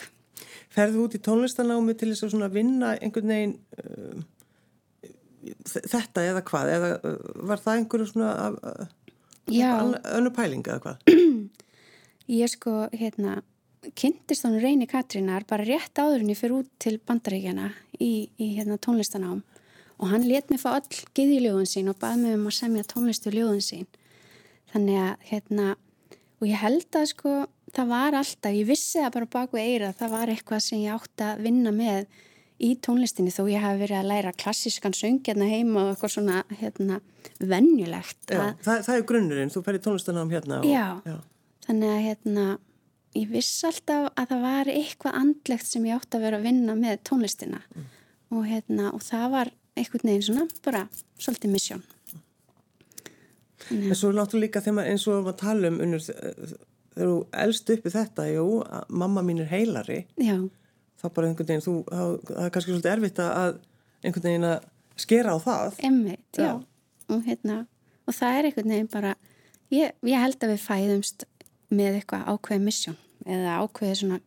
Ferðu 0.72 1.04
út 1.04 1.16
í 1.18 1.20
tónlistanámi 1.20 1.96
til 1.98 2.14
þess 2.14 2.38
að 2.38 2.56
vinna 2.56 2.94
einhvern 2.96 3.32
veginn 3.34 3.56
uh, 3.82 4.22
þetta 5.66 6.24
eða 6.30 6.44
hvað? 6.48 6.72
Eða 6.76 6.90
uh, 6.96 7.18
var 7.50 7.60
það 7.60 7.80
einhverju 7.80 8.08
svona 8.08 8.32
uh, 8.54 8.86
önnu 10.16 10.32
pælinga 10.36 10.76
eða 10.76 10.84
hvað? 10.86 10.96
Ég 12.40 12.52
sko, 12.52 12.74
hérna, 12.94 13.40
kynntist 13.96 14.44
hún 14.44 14.58
Reyni 14.60 14.88
Katrínar 14.90 15.46
bara 15.48 15.64
rétt 15.64 15.96
áðurinn 15.98 16.32
ég 16.32 16.38
fyrir 16.40 16.60
út 16.60 16.72
til 16.82 16.98
bandaríkjana 16.98 17.70
í, 17.98 18.28
í 18.36 18.52
hérna, 18.58 18.76
tónlistanám 18.80 19.40
og 20.00 20.10
hann 20.12 20.26
let 20.28 20.50
mér 20.50 20.60
fá 20.62 20.70
all 20.74 21.00
giðiljóðun 21.16 21.68
sín 21.68 21.90
og 21.92 21.98
baði 22.00 22.22
mig 22.24 22.36
um 22.38 22.48
að 22.48 22.56
semja 22.56 22.86
tónlistu 22.88 23.32
ljóðun 23.34 23.64
sín. 23.64 23.88
Þannig 24.72 25.00
að, 25.02 25.12
hérna, 25.28 25.66
og 26.40 26.48
ég 26.48 26.62
held 26.62 26.96
að 26.96 27.06
sko, 27.10 27.34
það 27.74 27.92
var 27.92 28.16
alltaf, 28.20 28.56
ég 28.56 28.68
vissi 28.68 29.02
það 29.02 29.14
bara 29.18 29.30
bak 29.34 29.54
við 29.56 29.68
eira, 29.74 29.92
það 29.98 30.14
var 30.14 30.32
eitthvað 30.32 30.64
sem 30.64 30.82
ég 30.84 30.96
átti 30.96 31.26
að 31.26 31.42
vinna 31.44 31.72
með 31.74 32.08
í 32.60 32.70
tónlistinni 32.84 33.32
þó 33.32 33.42
ég 33.50 33.64
hafi 33.64 33.82
verið 33.82 33.98
að 33.98 34.08
læra 34.10 34.32
klassískan 34.40 34.96
söngjarna 34.96 35.48
heima 35.48 35.84
og 35.84 35.92
eitthvað 35.94 36.14
svona 36.16 36.40
hérna, 36.60 37.00
vennjulegt. 37.40 38.24
Já, 38.28 38.42
það, 38.64 38.82
það 38.88 38.96
er 38.96 39.06
grunnurinn, 39.12 39.52
þú 39.52 39.64
færi 39.66 39.84
tónlistanám 39.84 40.32
hérna. 40.32 40.60
Og, 40.60 40.68
já, 40.68 40.86
já, 41.08 41.16
þannig 41.66 41.94
að 41.94 42.02
hérna, 42.08 42.46
ég 43.18 43.30
viss 43.32 43.64
alltaf 43.66 44.10
að 44.14 44.32
það 44.32 44.44
var 44.46 44.72
eitthvað 44.72 45.18
andlegt 45.20 45.68
sem 45.68 45.86
ég 45.88 45.96
átti 45.96 46.18
að 46.18 46.26
vera 46.26 46.40
að 46.40 46.46
vinna 46.50 46.76
með 46.78 47.00
tónlistina 47.08 47.62
mm. 47.62 47.88
og, 48.36 48.44
hérna, 48.46 48.90
og 48.94 49.02
það 49.06 49.26
var 49.34 49.52
eitthvað 49.78 50.06
neginn 50.08 50.26
svona 50.28 50.46
bara 50.64 50.84
svolítið 51.18 51.54
missjón. 51.56 51.82
En 53.70 53.94
svo 53.94 54.10
er 54.10 54.16
náttúrulega 54.18 54.46
líka 54.46 54.62
þegar 54.64 54.88
eins 54.90 55.04
og 55.10 55.26
við 55.28 55.36
talum 55.42 55.76
unnur 55.84 56.02
þegar 56.02 56.56
þú 57.00 57.18
elst 57.44 57.70
uppi 57.70 57.92
þetta, 57.94 58.24
jú, 58.32 58.46
mamma 58.88 59.22
mín 59.22 59.44
er 59.44 59.52
heilari. 59.52 60.00
Já 60.18 60.40
þá 61.00 61.08
bara 61.16 61.30
einhvern 61.30 61.48
veginn, 61.48 61.64
þú, 61.64 61.74
það 61.88 62.44
er 62.44 62.54
kannski 62.54 62.74
svolítið 62.74 62.92
erfitt 62.92 63.20
að 63.24 63.58
einhvern 64.04 64.26
veginn 64.26 64.48
að 64.50 64.68
skera 65.00 65.34
á 65.36 65.38
það. 65.40 65.78
Emmitt, 65.88 66.26
já. 66.36 66.44
já. 66.44 66.52
Og, 67.10 67.22
hérna, 67.26 67.58
og 68.06 68.16
það 68.16 68.38
er 68.38 68.48
einhvern 68.48 68.74
veginn 68.74 68.90
bara, 68.92 69.14
ég, 69.72 69.94
ég 70.06 70.24
held 70.24 70.44
að 70.44 70.52
við 70.54 70.66
fæðumst 70.66 71.26
með 71.70 72.00
eitthvað 72.00 72.28
ákveðið 72.34 72.66
missjón 72.66 72.98
eða 73.26 73.56
ákveðið 73.64 73.98
svona 74.02 74.20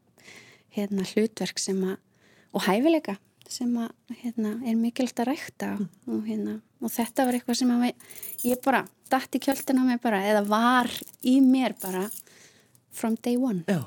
hérna, 0.73 1.05
hlutverk 1.13 1.61
sem 1.61 1.79
að, 1.85 1.95
og 2.53 2.65
hæfileika 2.67 3.17
sem 3.53 3.73
að, 3.77 3.89
hérna, 4.23 4.53
er 4.65 4.77
mikilvægt 4.79 5.19
að 5.21 5.29
rækta 5.29 5.71
mm. 5.77 5.89
og, 6.09 6.21
hérna, 6.27 6.59
og 6.81 6.93
þetta 6.93 7.27
var 7.27 7.37
eitthvað 7.37 7.59
sem 7.59 7.73
að 7.75 7.89
ég 8.47 8.61
bara 8.63 8.85
dætt 9.11 9.37
í 9.37 9.43
kjöldin 9.43 9.81
á 9.81 9.83
mig 9.85 9.99
bara, 10.01 10.23
eða 10.25 10.45
var 10.47 10.89
í 11.21 11.39
mér 11.43 11.75
bara 11.81 12.07
from 12.93 13.17
day 13.21 13.37
one. 13.37 13.65
Já. 13.67 13.83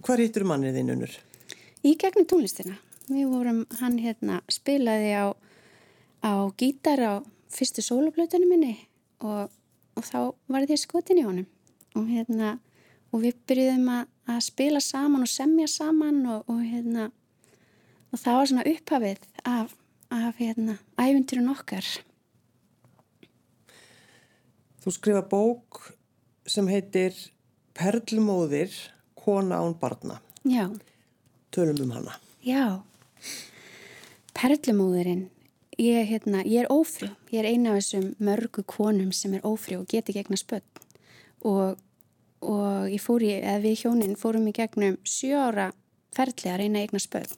Hvað 0.00 0.20
rítur 0.20 0.44
mannið 0.48 0.80
þinn 0.80 0.92
unnur? 0.96 1.14
í 1.84 1.94
gegnum 2.00 2.26
tónlistina. 2.28 2.78
Við 3.10 3.28
vorum, 3.28 3.64
hann 3.80 3.98
hérna 4.00 4.40
spilaði 4.52 5.12
á, 5.12 5.26
á 6.24 6.32
gítar 6.56 7.02
á 7.04 7.14
fyrstu 7.52 7.84
soloplötunum 7.84 8.48
minni 8.54 8.78
og, 9.20 9.52
og 9.94 10.06
þá 10.06 10.18
var 10.48 10.64
því 10.64 10.78
skotin 10.80 11.20
í 11.20 11.26
honum 11.26 11.48
og 11.94 12.08
hérna 12.10 12.56
og 13.14 13.22
við 13.22 13.36
byrjuðum 13.48 13.90
að, 13.94 14.08
að 14.34 14.40
spila 14.48 14.82
saman 14.82 15.26
og 15.26 15.30
semja 15.30 15.68
saman 15.70 16.22
og, 16.26 16.48
og 16.50 16.62
hérna 16.62 17.10
og 18.12 18.20
það 18.22 18.38
var 18.38 18.50
svona 18.50 18.66
upphafið 18.70 19.28
af, 19.44 19.76
af 20.14 20.40
hérna 20.40 20.78
ævindurinn 21.00 21.52
okkar. 21.54 21.86
Þú 24.84 24.92
skrifa 24.92 25.22
bók 25.26 25.84
sem 26.46 26.66
heitir 26.68 27.16
Perlmóðir, 27.74 28.70
kona 29.18 29.58
án 29.58 29.72
barna. 29.80 30.20
Já 30.46 30.68
tölum 31.54 31.80
um 31.82 31.90
hana. 31.90 32.18
Já, 32.42 32.82
perlumóðurinn, 34.34 35.28
ég, 35.78 36.08
hérna, 36.10 36.42
ég 36.42 36.64
er 36.64 36.70
ófrjó, 36.72 37.12
ég 37.30 37.42
er 37.42 37.50
eina 37.52 37.72
af 37.72 37.82
þessum 37.82 38.08
mörgu 38.18 38.64
konum 38.66 39.12
sem 39.14 39.36
er 39.38 39.46
ófrjó 39.46 39.84
og 39.84 39.90
geti 39.90 40.16
gegna 40.16 40.36
spöll 40.40 40.64
og, 41.46 41.78
og 42.44 42.92
ég 42.92 43.02
fór 43.02 43.24
í, 43.24 43.32
eða 43.40 43.62
við 43.64 43.84
hjóninn 43.84 44.18
fórum 44.20 44.48
í 44.50 44.54
gegnum 44.56 44.98
sjö 45.08 45.38
ára 45.48 45.70
ferli 46.14 46.52
að 46.52 46.60
reyna 46.62 46.84
eigna 46.84 47.00
spöll 47.02 47.28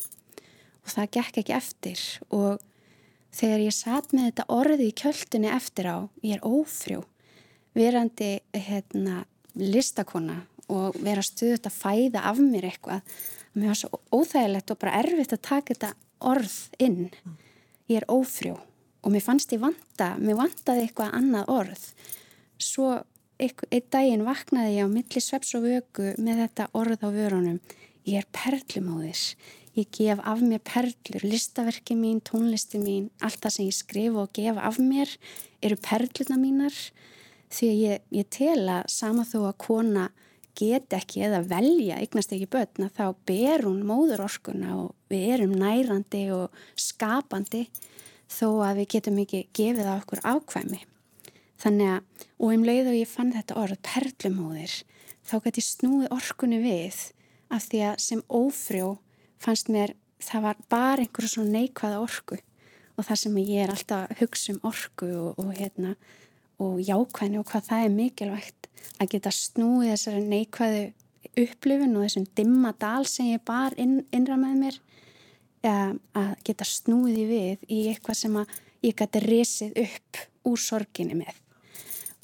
og 0.86 0.92
það 0.92 1.12
gekk 1.16 1.40
ekki 1.42 1.54
eftir. 1.56 2.02
Og 2.30 2.60
þegar 3.34 3.64
ég 3.64 3.75
satt 3.75 4.12
með 4.14 4.30
þetta 4.30 4.48
orði 4.54 4.90
í 4.90 4.96
kjöldunni 5.00 5.50
eftir 5.52 5.90
á, 5.90 5.98
ég 6.22 6.38
er 6.38 6.46
ófrjó, 6.46 7.02
verandi 7.76 8.36
hérna, 8.54 9.25
listakona 9.56 10.44
og 10.72 10.96
vera 10.98 11.22
stuðut 11.25 11.66
að 11.68 11.78
fæða 11.78 12.22
af 12.30 12.38
mér 12.42 12.66
eitthvað 12.70 13.18
mér 13.56 13.70
var 13.72 13.78
svo 13.78 14.00
óþægilegt 14.12 14.72
og 14.72 14.80
bara 14.82 14.98
erfitt 15.00 15.34
að 15.34 15.44
taka 15.46 15.75
þetta 15.75 15.92
orð 16.26 16.56
inn. 16.82 17.10
Ég 17.88 18.02
er 18.02 18.08
ófrjó 18.10 18.56
og 18.56 19.12
mér 19.14 19.25
fannst 19.25 19.52
ég 19.54 19.62
vanta, 19.62 20.14
mér 20.18 20.38
vantaði 20.40 20.86
eitthvað 20.86 21.14
annað 21.16 21.52
orð. 21.54 21.84
Svo 22.58 22.90
einn 23.40 23.90
daginn 23.93 24.26
vaknaði 24.26 24.78
ég 24.78 24.88
á 24.88 24.88
milli 24.90 25.23
sveps 25.23 25.55
og 25.59 25.66
vögu 25.66 26.14
með 26.16 26.43
þetta 26.47 26.71
orð 26.73 27.05
á 27.05 27.11
vörunum. 27.12 27.61
Ég 28.07 28.23
er 28.23 28.28
perlumóðis 28.33 29.33
ég 29.76 29.88
gef 29.93 30.21
af 30.25 30.40
mér 30.40 30.62
perlur. 30.64 31.25
Listaverki 31.25 31.95
mín, 31.97 32.21
tónlisti 32.25 32.81
mín 32.81 33.11
allt 33.21 33.43
það 33.45 33.55
sem 33.55 33.69
ég 33.69 33.76
skrif 33.76 34.16
og 34.16 34.33
gef 34.37 34.57
af 34.57 34.78
mér 34.81 35.11
eru 35.64 35.76
perluna 35.76 36.38
mínar. 36.40 36.76
Því 37.52 37.69
að 37.69 37.83
ég, 37.83 38.07
ég 38.11 38.31
tel 38.33 38.62
að 38.73 38.88
sama 38.90 39.26
þó 39.28 39.38
að 39.50 39.59
kona 39.66 40.07
get 40.57 40.97
ekki 40.97 41.26
eða 41.26 41.43
velja 41.45 42.00
eignast 42.00 42.33
ekki 42.33 42.49
börn 42.49 42.88
að 42.88 42.97
þá 42.97 43.07
ber 43.28 43.66
hún 43.69 43.85
móður 43.87 44.25
orkuna 44.25 44.78
og 44.81 44.95
við 45.12 45.28
erum 45.37 45.55
nærandi 45.61 46.25
og 46.35 46.62
skapandi 46.81 47.66
þó 48.33 48.49
að 48.64 48.81
við 48.81 48.93
getum 48.97 49.21
ekki 49.23 49.45
gefið 49.55 49.93
á 49.93 49.95
okkur 50.00 50.25
ákvæmi. 50.25 50.81
Þannig 51.60 51.92
að, 51.94 52.26
og 52.36 52.52
um 52.52 52.66
leið 52.66 52.90
og 52.90 52.98
ég 52.98 53.10
fann 53.10 53.32
þetta 53.34 53.56
orð, 53.62 53.78
perlumóðir, 53.86 54.75
þá 55.26 55.36
gæti 55.46 55.64
snúið 55.64 56.12
orkunni 56.14 56.60
við 56.62 56.98
af 57.52 57.68
því 57.70 57.80
að 57.90 58.02
sem 58.02 58.22
ófrjó 58.28 58.90
fannst 59.42 59.70
mér 59.72 59.94
það 60.22 60.44
var 60.46 60.60
bara 60.72 61.04
einhverju 61.04 61.32
svona 61.32 61.60
neikvæða 61.60 62.02
orku. 62.02 62.38
Og 62.96 63.04
það 63.04 63.20
sem 63.20 63.40
ég 63.42 63.64
er 63.64 63.72
alltaf 63.72 64.06
að 64.06 64.22
hugsa 64.22 64.54
um 64.54 64.62
orku 64.70 65.08
og, 65.12 65.40
og 65.40 65.50
hérna 65.56 65.96
og 66.62 66.78
jákvæðinu 66.80 67.42
og 67.42 67.50
hvað 67.50 67.66
það 67.68 67.84
er 67.84 67.92
mikilvægt 67.92 68.68
að 68.96 69.10
geta 69.12 69.32
snúið 69.34 69.90
þessari 69.92 70.22
neikvæðu 70.30 70.84
upplifun 71.42 71.96
og 71.98 72.06
þessum 72.06 72.28
dimma 72.38 72.72
dal 72.80 73.04
sem 73.08 73.32
ég 73.34 73.42
bar 73.44 73.76
inn, 73.80 73.98
innra 74.14 74.38
með 74.40 74.60
mér 74.62 74.78
að 75.66 76.30
geta 76.46 76.64
snúið 76.68 77.18
í 77.18 77.26
við 77.28 77.66
í 77.68 77.80
eitthvað 77.90 78.20
sem 78.22 78.38
að 78.40 78.54
ég 78.86 78.96
gæti 78.96 79.22
resið 79.26 79.80
upp 79.82 80.22
úr 80.46 80.62
sorginni 80.62 81.18
með 81.18 81.42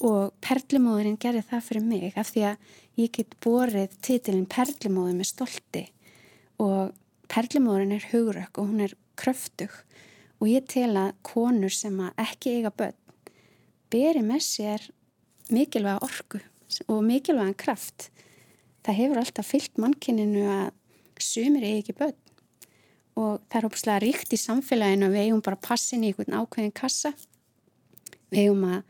og 0.03 0.33
perlumóðurinn 0.43 1.19
gerði 1.21 1.45
það 1.47 1.67
fyrir 1.67 1.85
mig 1.87 2.17
af 2.19 2.33
því 2.33 2.43
að 2.49 2.73
ég 2.99 3.13
get 3.15 3.37
borið 3.43 3.95
titilinn 4.03 4.49
perlumóður 4.51 5.19
með 5.19 5.29
stolti 5.29 5.83
og 6.61 6.91
perlumóðurinn 7.31 7.95
er 7.95 8.09
hugrök 8.11 8.59
og 8.59 8.71
hún 8.71 8.83
er 8.83 8.97
kröftug 9.19 9.71
og 10.41 10.49
ég 10.51 10.67
tel 10.67 10.91
að 10.99 11.13
konur 11.23 11.73
sem 11.73 11.95
að 12.03 12.19
ekki 12.25 12.57
eiga 12.57 12.73
börn 12.75 12.99
beri 13.93 14.23
með 14.25 14.43
sér 14.43 14.89
mikilvæga 15.53 16.01
orgu 16.03 16.41
og 16.89 17.03
mikilvægan 17.05 17.55
kraft. 17.59 18.09
Það 18.83 18.99
hefur 18.99 19.21
alltaf 19.21 19.47
fyllt 19.47 19.79
mannkininu 19.79 20.43
að 20.49 20.71
sumir 21.21 21.63
eigi 21.67 21.83
ekki 21.83 21.97
börn 22.01 22.19
og 23.13 23.43
það 23.47 23.59
er 23.59 23.67
óbúslega 23.69 24.01
ríkt 24.01 24.33
í 24.33 24.41
samfélaginu 24.41 25.07
að 25.07 25.15
við 25.15 25.27
eigum 25.27 25.43
bara 25.45 25.61
passin 25.69 26.03
í 26.03 26.09
einhvern 26.09 26.39
ákveðin 26.41 26.73
kassa. 26.75 27.13
Við 28.33 28.47
eigum 28.47 28.65
að 28.71 28.81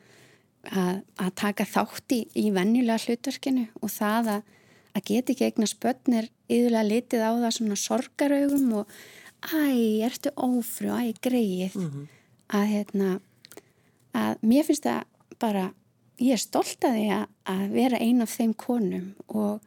að, 0.71 1.01
að 1.19 1.31
taka 1.39 1.67
þátt 1.67 2.15
í, 2.15 2.21
í 2.39 2.49
venjulega 2.55 3.01
hlutverkinu 3.03 3.65
og 3.81 3.91
það 3.91 4.31
að, 4.37 4.55
að 4.93 5.05
geta 5.09 5.33
ekki 5.33 5.49
eigna 5.49 5.69
spötnir 5.69 6.29
yðurlega 6.51 6.89
litið 6.89 7.25
á 7.25 7.31
það 7.31 7.55
svona 7.57 7.79
sorgaraugum 7.79 8.73
og 8.81 8.95
æ, 9.43 10.05
ertu 10.07 10.33
ófrú, 10.37 10.93
æ, 10.95 11.13
greið 11.23 11.75
mm 11.75 11.89
-hmm. 11.89 12.07
að 12.47 12.65
hérna 12.73 13.09
að 14.13 14.37
mér 14.41 14.63
finnst 14.63 14.87
það 14.87 15.03
bara 15.39 15.73
ég 16.19 16.33
er 16.33 16.41
stolt 16.41 16.85
að 16.85 16.97
því 16.97 17.07
að, 17.17 17.27
að 17.45 17.69
vera 17.73 17.97
ein 17.97 18.21
af 18.21 18.35
þeim 18.37 18.53
konum 18.53 19.13
og, 19.27 19.61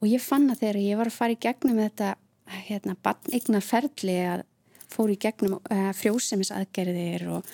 og 0.00 0.08
ég 0.08 0.20
fann 0.20 0.50
að 0.50 0.60
þegar 0.64 0.76
ég 0.76 0.96
var 0.96 1.06
að 1.06 1.18
fara 1.18 1.32
í 1.32 1.40
gegnum 1.40 1.78
þetta 1.78 2.14
hérna, 2.66 2.96
eigna 3.32 3.60
ferli 3.60 4.16
að 4.26 4.42
fór 4.92 5.12
í 5.12 5.16
gegnum 5.16 5.60
uh, 5.70 5.92
frjósemisaðgerðir 5.96 7.28
og 7.32 7.46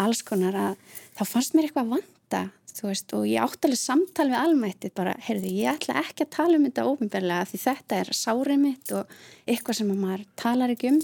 alls 0.00 0.22
konar 0.22 0.54
að 0.54 0.76
þá 1.18 1.24
fannst 1.24 1.56
mér 1.56 1.68
eitthvað 1.68 2.04
vanda 2.26 2.50
veist, 2.82 3.12
og 3.16 3.24
ég 3.24 3.40
áttalega 3.40 3.80
samtal 3.80 4.28
við 4.28 4.36
almættið 4.36 4.92
bara, 4.94 5.14
heyrðu, 5.24 5.48
ég 5.48 5.70
ætla 5.70 6.02
ekki 6.02 6.26
að 6.26 6.32
tala 6.34 6.58
um 6.58 6.66
þetta 6.66 6.84
óbyrglega 6.84 7.46
því 7.48 7.60
þetta 7.62 8.00
er 8.02 8.10
sárið 8.12 8.58
mitt 8.60 8.92
og 8.92 9.14
eitthvað 9.46 9.78
sem 9.78 9.94
maður 9.96 10.26
talar 10.36 10.74
ekki 10.74 10.90
um 10.92 11.00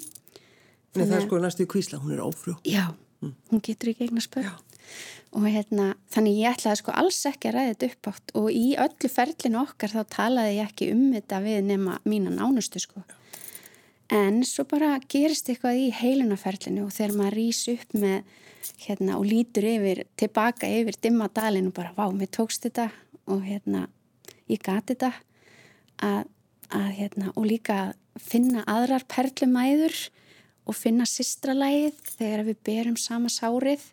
Nei, 0.92 1.06
það 1.06 1.14
er 1.16 1.24
sko 1.24 1.38
næstu 1.40 1.64
í 1.64 1.68
kvísla, 1.72 1.98
hún 2.02 2.12
er 2.12 2.20
ófrú. 2.20 2.52
Já, 2.68 2.92
mm. 3.22 3.30
hún 3.48 3.62
getur 3.64 3.88
ekki 3.88 4.04
eigna 4.04 4.20
spöld. 4.20 4.50
Og 5.32 5.46
hérna, 5.48 5.94
þannig 6.12 6.42
ég 6.42 6.52
ætlaði 6.52 6.82
sko 6.82 6.92
alls 6.92 7.22
ekki 7.30 7.48
að 7.48 7.54
ræða 7.56 7.70
þetta 7.70 7.88
upp 7.88 8.10
átt 8.10 8.34
og 8.36 8.48
í 8.52 8.66
öllu 8.84 9.10
ferlinu 9.14 9.60
okkar 9.62 9.94
þá 9.94 10.02
talaði 10.12 10.58
ég 10.58 10.68
ekki 10.68 10.90
um 10.92 11.06
þetta 11.14 11.40
við 11.46 11.62
nema 11.70 11.96
mína 12.04 12.34
nánustu 12.36 12.82
sko. 12.84 13.00
Já. 13.00 13.21
En 14.12 14.42
svo 14.44 14.66
bara 14.68 14.98
gerist 15.08 15.48
eitthvað 15.48 15.78
í 15.80 15.88
heilunaferlinu 15.96 16.84
og 16.84 16.92
þegar 16.92 17.14
maður 17.16 17.36
rýs 17.38 17.62
upp 17.72 17.94
með 17.96 18.18
hérna 18.84 19.16
og 19.16 19.24
lítur 19.24 19.64
yfir, 19.70 20.02
tilbaka 20.20 20.68
yfir 20.68 20.98
dimma 21.00 21.30
dalin 21.32 21.70
og 21.70 21.76
bara, 21.78 21.94
vá, 21.96 22.04
mér 22.12 22.28
tókst 22.28 22.66
þetta. 22.66 22.90
Og 23.32 23.40
hérna, 23.46 23.86
ég 24.52 24.60
gati 24.60 24.92
þetta. 24.92 25.12
Að, 26.02 26.28
að 26.74 26.88
hérna, 26.98 27.32
og 27.32 27.48
líka 27.48 27.78
finna 28.20 28.66
aðrar 28.68 29.06
perlumæður 29.08 29.96
og 30.68 30.76
finna 30.76 31.06
sistralægið 31.08 31.98
þegar 32.18 32.44
við 32.50 32.62
berum 32.68 32.98
sama 33.00 33.32
sárið 33.32 33.88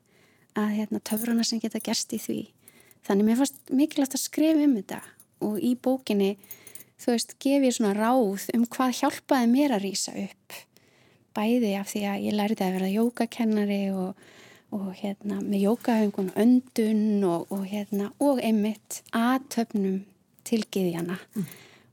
að 0.59 0.75
hérna, 0.81 0.99
töfrana 1.05 1.45
sem 1.47 1.61
geta 1.63 1.79
gerst 1.83 2.11
í 2.13 2.19
því. 2.19 2.39
Þannig 3.07 3.29
mér 3.29 3.39
fannst 3.39 3.71
mikilvægt 3.71 4.17
að 4.17 4.25
skrifa 4.25 4.65
um 4.65 4.75
þetta. 4.81 4.99
Og 5.47 5.61
í 5.63 5.75
bókinni 5.79 6.33
þú 6.99 7.13
veist, 7.13 7.37
gef 7.41 7.67
ég 7.67 7.75
svona 7.75 7.93
ráð 7.97 8.49
um 8.55 8.65
hvað 8.67 8.97
hjálpaði 9.01 9.53
mér 9.53 9.77
að 9.77 9.85
rýsa 9.87 10.15
upp. 10.19 10.59
Bæði 11.37 11.73
af 11.79 11.93
því 11.93 12.03
að 12.09 12.27
ég 12.27 12.37
lærði 12.37 12.65
að 12.65 12.75
vera 12.77 12.91
jógakennari 12.91 13.81
og, 13.93 14.27
og 14.75 14.91
hérna, 14.99 15.39
með 15.39 15.65
jógahöngun 15.67 16.33
öndun 16.39 17.25
og, 17.29 17.47
og, 17.53 17.65
hérna, 17.69 18.11
og 18.19 18.41
einmitt 18.43 19.01
aðtöfnum 19.15 20.03
til 20.47 20.63
giðjana. 20.73 21.19
Mm 21.37 21.49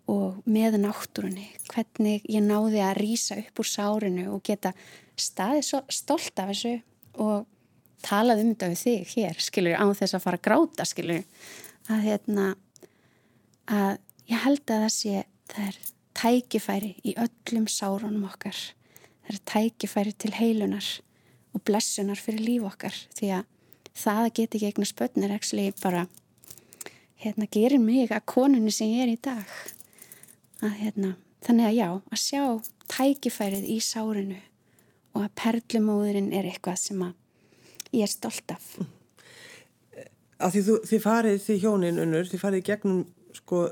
og 0.06 0.38
með 0.46 0.78
náttúrunni, 0.84 1.48
hvernig 1.70 2.25
ég 2.30 2.44
náði 2.44 2.82
að 2.84 3.00
rýsa 3.00 3.38
upp 3.40 3.62
úr 3.62 3.68
sárinu 3.68 4.26
og 4.36 4.42
geta 4.46 4.72
staðið 5.18 5.66
svo 5.66 5.80
stolt 5.90 6.42
af 6.42 6.52
þessu 6.52 6.74
og 7.22 7.46
talað 8.07 8.44
um 8.44 8.52
þetta 8.52 8.70
við 8.70 8.83
þig 8.85 9.14
hér, 9.16 9.40
skilur, 9.42 9.78
á 9.83 9.87
þess 9.98 10.14
að 10.14 10.24
fara 10.26 10.38
að 10.38 10.46
gráta, 10.46 10.87
skilur, 10.87 11.24
að 11.90 12.04
hérna, 12.07 12.46
að 13.66 13.98
ég 14.30 14.42
held 14.44 14.64
að 14.66 14.86
það 14.86 14.92
sé, 14.94 15.24
það 15.52 15.68
er 15.70 15.80
tækifæri 16.16 16.92
í 17.04 17.16
öllum 17.20 17.66
sárunum 17.70 18.28
okkar, 18.28 18.56
það 19.26 19.34
er 19.34 19.42
tækifæri 19.52 20.14
til 20.16 20.32
heilunar 20.36 20.88
og 21.56 21.64
blessunar 21.66 22.20
fyrir 22.20 22.44
líf 22.44 22.66
okkar, 22.70 22.96
því 23.16 23.32
að 23.38 23.44
það 23.96 24.22
að 24.22 24.32
geta 24.38 24.58
ekki 24.58 24.70
eignar 24.70 24.90
spötnir, 24.90 25.34
ekki 25.36 25.68
bara, 25.82 26.06
hérna, 27.22 27.48
gerir 27.48 27.80
mig 27.80 28.12
að 28.12 28.26
konunni 28.28 28.72
sem 28.74 28.92
ég 28.92 29.06
er 29.06 29.14
í 29.14 29.20
dag. 29.22 29.54
Að 30.64 30.76
hérna, 30.80 31.14
þannig 31.44 31.68
að 31.68 31.76
já, 31.76 31.88
að 32.12 32.20
sjá 32.20 32.42
tækifærið 32.92 33.66
í 33.72 33.78
sárinu 33.84 34.38
og 35.16 35.24
að 35.24 35.34
perlumóðurinn 35.40 36.32
er 36.36 36.48
eitthvað 36.48 36.78
sem 36.80 37.02
ég 37.92 38.04
er 38.04 38.12
stolt 38.12 38.52
af. 38.52 38.64
Að 40.36 40.52
því 40.52 40.62
þú, 40.66 40.78
þið 40.90 41.04
farið 41.06 41.38
því 41.46 41.58
hjónin 41.62 42.00
unnur, 42.02 42.28
þið 42.28 42.42
farið 42.42 42.66
gegnum 42.66 43.04
sko 43.37 43.66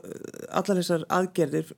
allar 0.50 0.80
þessar 0.80 1.06
aðgerðir 1.12 1.72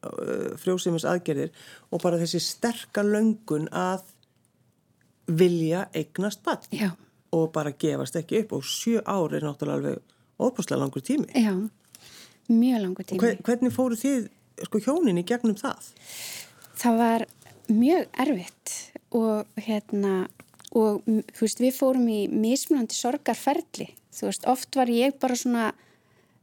frjóðsefnis 0.63 1.07
aðgerðir 1.09 1.53
og 1.91 2.03
bara 2.03 2.21
þessi 2.21 2.43
sterkar 2.43 3.09
löngun 3.09 3.69
að 3.73 4.05
vilja 5.27 5.87
eignast 5.95 6.47
já. 6.71 6.93
og 7.35 7.51
bara 7.55 7.75
gefast 7.75 8.17
ekki 8.19 8.45
upp 8.45 8.59
og 8.59 8.67
sjö 8.67 9.03
ári 9.03 9.41
er 9.41 9.49
náttúrulega 9.49 9.77
alveg 9.79 10.03
óbúslega 10.39 10.81
langur 10.81 11.03
tími 11.03 11.27
Já, 11.35 11.55
mjög 12.49 12.83
langur 12.83 13.05
tími 13.05 13.21
og 13.21 13.47
Hvernig 13.47 13.75
fóru 13.75 13.99
þið 13.99 14.29
sko 14.69 14.81
hjónin 14.81 15.21
í 15.21 15.27
gegnum 15.27 15.59
það? 15.59 15.91
Það 16.77 17.01
var 17.01 17.27
mjög 17.73 18.07
erfitt 18.23 18.75
og 19.17 19.63
hérna 19.67 20.27
og 20.77 21.03
þú 21.07 21.43
veist 21.43 21.63
við 21.63 21.75
fórum 21.77 22.07
í 22.11 22.21
mismunandi 22.31 22.97
sorgarferli 22.97 23.89
þú 24.15 24.31
veist 24.31 24.47
oft 24.51 24.79
var 24.79 24.91
ég 24.93 25.19
bara 25.21 25.39
svona 25.39 25.71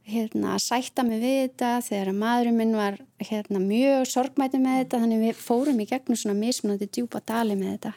hérna 0.04 0.54
að 0.54 0.64
sætta 0.66 1.04
mig 1.06 1.22
við 1.22 1.36
þetta 1.40 1.70
þegar 1.86 2.16
maðurinn 2.18 2.58
minn 2.58 2.74
var 2.76 2.98
hérna 3.24 3.60
mjög 3.62 4.08
sorgmæti 4.10 4.60
með 4.60 4.80
þetta 4.82 5.00
þannig 5.04 5.22
við 5.24 5.38
fórum 5.40 5.80
í 5.80 5.86
gegnum 5.88 6.18
svona 6.20 6.36
mismunandi 6.38 6.88
djúpa 6.92 7.22
dali 7.24 7.56
með 7.56 7.76
þetta. 7.76 7.94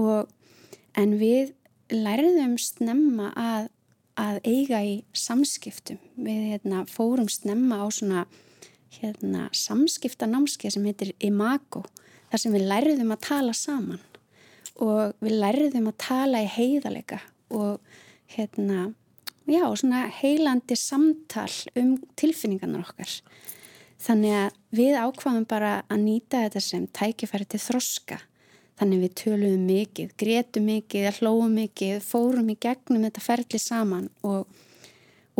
Og 0.00 0.30
en 1.00 1.16
við 1.20 1.52
lærðum 1.92 2.56
snemma 2.60 3.32
að, 3.36 3.68
að 4.20 4.38
eiga 4.46 4.80
í 4.86 4.94
samskiptum. 5.16 6.00
Við 6.16 6.54
hérna 6.54 6.84
fórum 6.88 7.28
snemma 7.30 7.82
á 7.84 7.86
svona 7.92 8.24
hérna, 9.00 9.48
samskipta 9.54 10.28
námskeið 10.30 10.76
sem 10.76 10.86
heitir 10.88 11.12
Imago 11.22 11.84
þar 12.30 12.42
sem 12.42 12.54
við 12.54 12.68
lærðum 12.70 13.12
að 13.14 13.26
tala 13.26 13.56
saman. 13.56 14.00
Og 14.80 15.12
við 15.20 15.36
lærðum 15.42 15.90
að 15.90 15.98
tala 16.00 16.40
í 16.40 16.48
heiðalega 16.48 17.20
og 17.52 17.80
hérna, 18.30 18.92
já, 19.48 19.64
svona 19.76 20.06
heilandi 20.20 20.76
samtal 20.76 21.50
um 21.78 21.96
tilfinningarnar 22.20 22.88
okkar. 22.88 23.12
Þannig 24.00 24.36
að 24.36 24.58
við 24.76 24.96
ákvaðum 24.96 25.46
bara 25.48 25.72
að 25.92 26.02
nýta 26.06 26.44
þetta 26.46 26.64
sem 26.64 26.88
tækifæri 26.96 27.48
til 27.48 27.60
þroska. 27.60 28.20
Þannig 28.80 29.02
við 29.04 29.16
töluðum 29.20 29.66
mikið, 29.68 30.12
gretum 30.16 30.68
mikið, 30.70 31.10
hlóðum 31.20 31.58
mikið, 31.58 31.98
fórum 32.00 32.48
í 32.48 32.56
gegnum 32.56 33.04
þetta 33.04 33.24
ferli 33.26 33.60
saman 33.60 34.08
og 34.24 34.48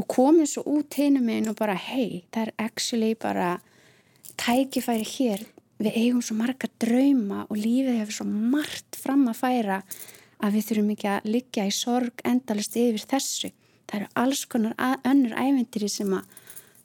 og 0.01 0.07
komum 0.09 0.47
svo 0.49 0.63
út 0.71 0.97
heinum 0.97 1.29
einn 1.29 1.51
og 1.51 1.59
bara 1.59 1.75
hei, 1.77 2.23
það 2.33 2.47
er 2.47 2.53
actually 2.65 3.15
bara 3.21 3.51
tækifæri 4.41 5.05
hér 5.05 5.43
við 5.81 5.97
eigum 5.97 6.23
svo 6.25 6.37
marga 6.39 6.71
drauma 6.81 7.45
og 7.49 7.59
lífið 7.59 7.99
hefur 7.99 8.17
svo 8.21 8.27
margt 8.29 8.97
fram 9.01 9.27
að 9.29 9.41
færa 9.43 9.81
að 10.41 10.57
við 10.57 10.69
þurfum 10.69 10.93
ekki 10.95 11.11
að 11.13 11.29
liggja 11.35 11.67
í 11.69 11.75
sorg 11.75 12.25
endalist 12.25 12.79
yfir 12.81 13.05
þessu 13.13 13.53
það 13.91 13.99
eru 14.01 14.11
alls 14.23 14.45
konar 14.51 14.77
að, 14.79 14.97
önnur 15.13 15.37
ævendiri 15.37 15.91
sem, 15.91 16.15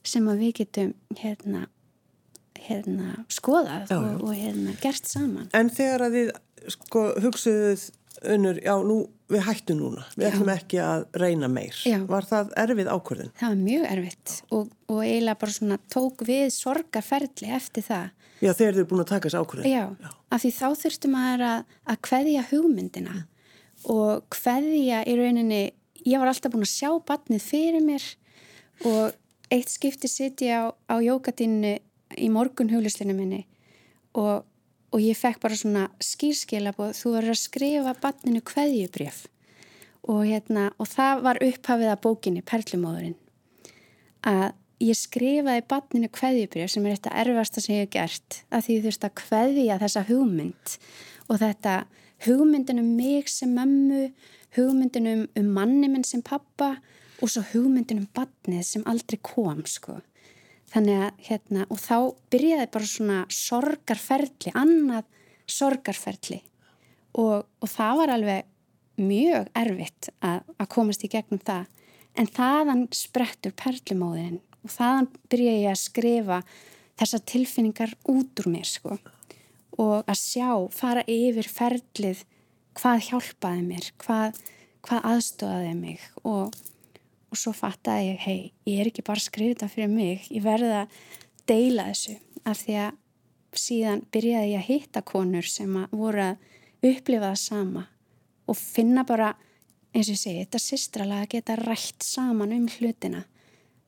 sem 0.06 0.32
að 0.32 0.41
við 0.44 0.56
getum 0.62 0.94
hérna, 1.22 1.68
hérna 2.68 3.20
skoðað 3.30 3.86
já, 3.91 3.96
já. 3.96 4.00
Og, 4.00 4.26
og 4.26 4.39
hérna 4.39 4.76
gert 4.82 5.12
saman 5.12 5.52
En 5.54 5.70
þegar 5.74 6.08
að 6.10 6.20
þið 6.20 6.34
sko 6.76 7.06
hugsuðuð 7.22 7.86
önnur, 8.26 8.60
já 8.63 8.74
nú 8.84 8.98
við 9.32 9.41
hættum 9.48 9.80
núna, 9.80 10.04
við 10.15 10.28
ætlum 10.30 10.52
ekki 10.54 10.80
að 10.84 11.06
reyna 11.18 11.50
meir. 11.52 11.78
Já. 11.88 11.98
Var 12.10 12.28
það 12.30 12.52
erfið 12.62 12.89
ákvörðin? 12.91 13.32
Það 13.39 13.52
var 13.52 13.62
mjög 13.62 13.86
erfitt 13.91 14.34
og, 14.54 14.68
og 14.91 15.00
eiginlega 15.02 15.39
bara 15.41 15.56
svona 15.56 15.78
tók 15.91 16.26
við 16.28 16.46
sorgarferðli 16.56 17.50
eftir 17.58 17.88
það. 17.88 18.12
Já, 18.44 18.52
þegar 18.52 18.60
þið 18.60 18.82
eru 18.82 18.89
búin 18.91 19.04
að 19.04 19.10
taka 19.13 19.30
þessu 19.30 19.41
ákvörðin. 19.41 19.72
Já, 19.72 19.86
Já, 20.06 20.12
af 20.36 20.44
því 20.44 20.52
þá 20.60 20.68
þurftum 20.84 21.18
að, 21.22 21.46
að 21.94 22.02
kveðja 22.10 22.46
hugmyndina 22.52 23.15
mm. 23.15 23.26
og 23.96 24.28
kveðja 24.36 25.02
í 25.10 25.18
rauninni, 25.22 25.63
ég 26.06 26.22
var 26.22 26.32
alltaf 26.32 26.54
búin 26.54 26.65
að 26.65 26.74
sjá 26.74 26.89
batnið 27.08 27.46
fyrir 27.46 27.86
mér 27.86 28.06
og 28.86 29.15
eitt 29.54 29.72
skipti 29.72 30.10
sitt 30.12 30.41
ég 30.46 30.54
á, 30.54 30.63
á 30.72 30.96
jókatinu 31.02 31.78
í 32.15 32.28
morgun 32.32 32.72
hugluslinu 32.74 33.15
minni 33.18 33.46
og 34.13 34.46
og 34.96 35.04
ég 35.04 35.18
fekk 35.20 35.41
bara 35.44 35.58
svona 35.60 35.86
skýrskilabóð 36.04 36.94
þú 36.96 37.13
verður 37.18 37.34
að 37.34 37.41
skrifa 37.41 37.94
banninu 38.00 38.41
kveðjubrjöf 38.48 39.26
og, 40.08 40.22
hérna, 40.24 40.70
og 40.80 40.88
það 40.88 41.24
var 41.26 41.41
upphafið 41.44 41.91
að 41.91 42.04
bókinni 42.06 42.44
Perlumóðurinn 42.46 43.18
að 44.26 44.54
ég 44.86 45.00
skrifaði 45.00 45.65
banninu 45.72 46.12
kveðjubrjöf 46.15 46.72
sem 46.72 46.88
er 46.88 46.96
þetta 46.96 47.18
erfasta 47.26 47.63
sem 47.63 47.76
ég 47.76 47.86
hef 47.86 47.94
gert 47.98 48.39
að 48.50 48.68
því 48.68 48.78
þú 48.78 48.88
veist 48.88 49.08
að 49.08 49.15
kveðja 49.24 49.80
þessa 49.84 50.06
hugmynd 50.08 50.78
og 51.28 51.41
þetta 51.44 51.76
hugmyndin 52.23 52.80
um 52.80 52.95
mig 52.95 53.30
sem 53.30 53.51
mömmu 53.56 54.10
hugmyndin 54.56 55.08
um, 55.12 55.28
um 55.36 55.54
manni 55.54 55.89
minn 55.91 56.06
sem 56.08 56.23
pappa 56.23 56.75
og 57.21 57.32
svo 57.32 57.43
hugmyndin 57.51 58.04
um 58.04 58.10
bannið 58.15 58.63
sem 58.67 58.86
aldrei 58.88 59.19
kom 59.23 59.63
sko. 59.69 59.99
Þannig 60.71 61.04
að 61.06 61.23
hérna 61.28 61.67
og 61.69 61.80
þá 61.80 61.97
byrjaði 62.34 62.67
bara 62.73 62.89
svona 62.89 63.19
sorgarferðli, 63.32 64.51
annað 64.58 65.06
sorgarferðli 65.47 66.41
og, 67.15 67.45
og 67.45 67.71
það 67.71 68.01
var 68.01 68.13
alveg 68.15 68.51
mjög 68.99 69.49
erfitt 69.56 70.10
að, 70.23 70.41
að 70.58 70.71
komast 70.71 71.04
í 71.04 71.12
gegnum 71.12 71.41
það. 71.43 71.67
En 72.15 72.32
þaðan 72.32 72.86
sprettur 72.95 73.54
perlumóðin 73.60 74.39
og 74.63 74.71
þaðan 74.71 75.12
byrja 75.32 75.58
ég 75.60 75.73
að 75.73 75.82
skrifa 75.84 76.39
þessar 76.95 77.25
tilfinningar 77.28 77.91
út 78.12 78.39
úr 78.39 78.51
mér 78.54 78.67
sko 78.69 78.95
og 79.81 80.07
að 80.07 80.19
sjá, 80.19 80.49
fara 80.71 81.03
yfir 81.09 81.49
ferlið 81.51 82.23
hvað 82.75 83.03
hjálpaði 83.09 83.63
mér, 83.65 83.89
hvað, 84.01 84.39
hvað 84.85 85.07
aðstofaði 85.11 85.73
mig. 85.79 86.03
Og, 86.23 86.55
og 87.31 87.39
svo 87.39 87.53
fattaði 87.55 88.11
ég, 88.11 88.21
hei, 88.25 88.39
ég 88.69 88.81
er 88.81 88.91
ekki 88.91 89.05
bara 89.05 89.21
að 89.21 89.29
skrifa 89.29 89.55
þetta 89.55 89.71
fyrir 89.73 89.91
mig, 89.91 90.27
ég 90.31 90.45
verði 90.45 90.71
að 90.83 90.99
deila 91.49 91.89
þessu. 91.91 92.17
Af 92.45 92.61
því 92.61 92.77
að 92.83 93.01
síðan 93.55 94.03
byrjaði 94.13 94.51
ég 94.51 94.61
að 94.61 94.69
hitta 94.69 95.05
konur 95.05 95.47
sem 95.49 95.77
að 95.79 95.95
voru 95.95 96.25
að 96.29 96.89
upplifa 96.91 97.31
það 97.31 97.39
sama 97.41 97.85
og 98.45 98.57
finna 98.59 99.05
bara, 99.07 99.31
eins 99.95 100.09
og 100.09 100.17
ég 100.17 100.21
segi, 100.21 100.43
þetta 100.43 100.61
sýstralega 100.61 101.31
geta 101.31 101.55
rætt 101.57 102.05
saman 102.05 102.53
um 102.53 102.67
hlutina 102.69 103.23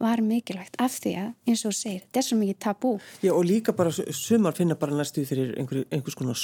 var 0.02 0.22
mikilvægt 0.22 0.78
af 0.82 0.94
því 1.02 1.14
að, 1.18 1.30
eins 1.50 1.64
og 1.66 1.76
segir, 1.76 2.04
þetta 2.06 2.22
er 2.22 2.26
svo 2.28 2.38
mikið 2.38 2.58
tabú. 2.62 2.92
Já 3.26 3.32
og 3.34 3.46
líka 3.48 3.74
bara 3.76 3.92
sumar 3.92 4.58
finna 4.58 4.78
bara 4.78 4.98
næstu 4.98 5.24
fyrir 5.26 5.56
einhver, 5.58 5.86
einhvers 5.92 6.18
konar 6.18 6.38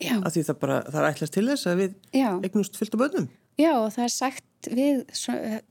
Já. 0.00 0.16
af 0.24 0.32
því 0.32 0.44
það 0.48 0.58
bara, 0.60 0.78
það 0.88 1.00
er 1.00 1.08
ætlast 1.10 1.34
til 1.36 1.46
þess 1.48 1.66
að 1.66 1.80
við 1.82 1.94
Já. 2.12 2.30
eignust 2.44 2.76
fyllt 2.76 2.96
á 2.96 2.98
bönnum. 3.04 3.28
Já 3.56 3.72
og 3.80 3.92
það 3.94 4.04
er 4.04 4.12
sagt 4.12 4.68
við, 4.68 5.02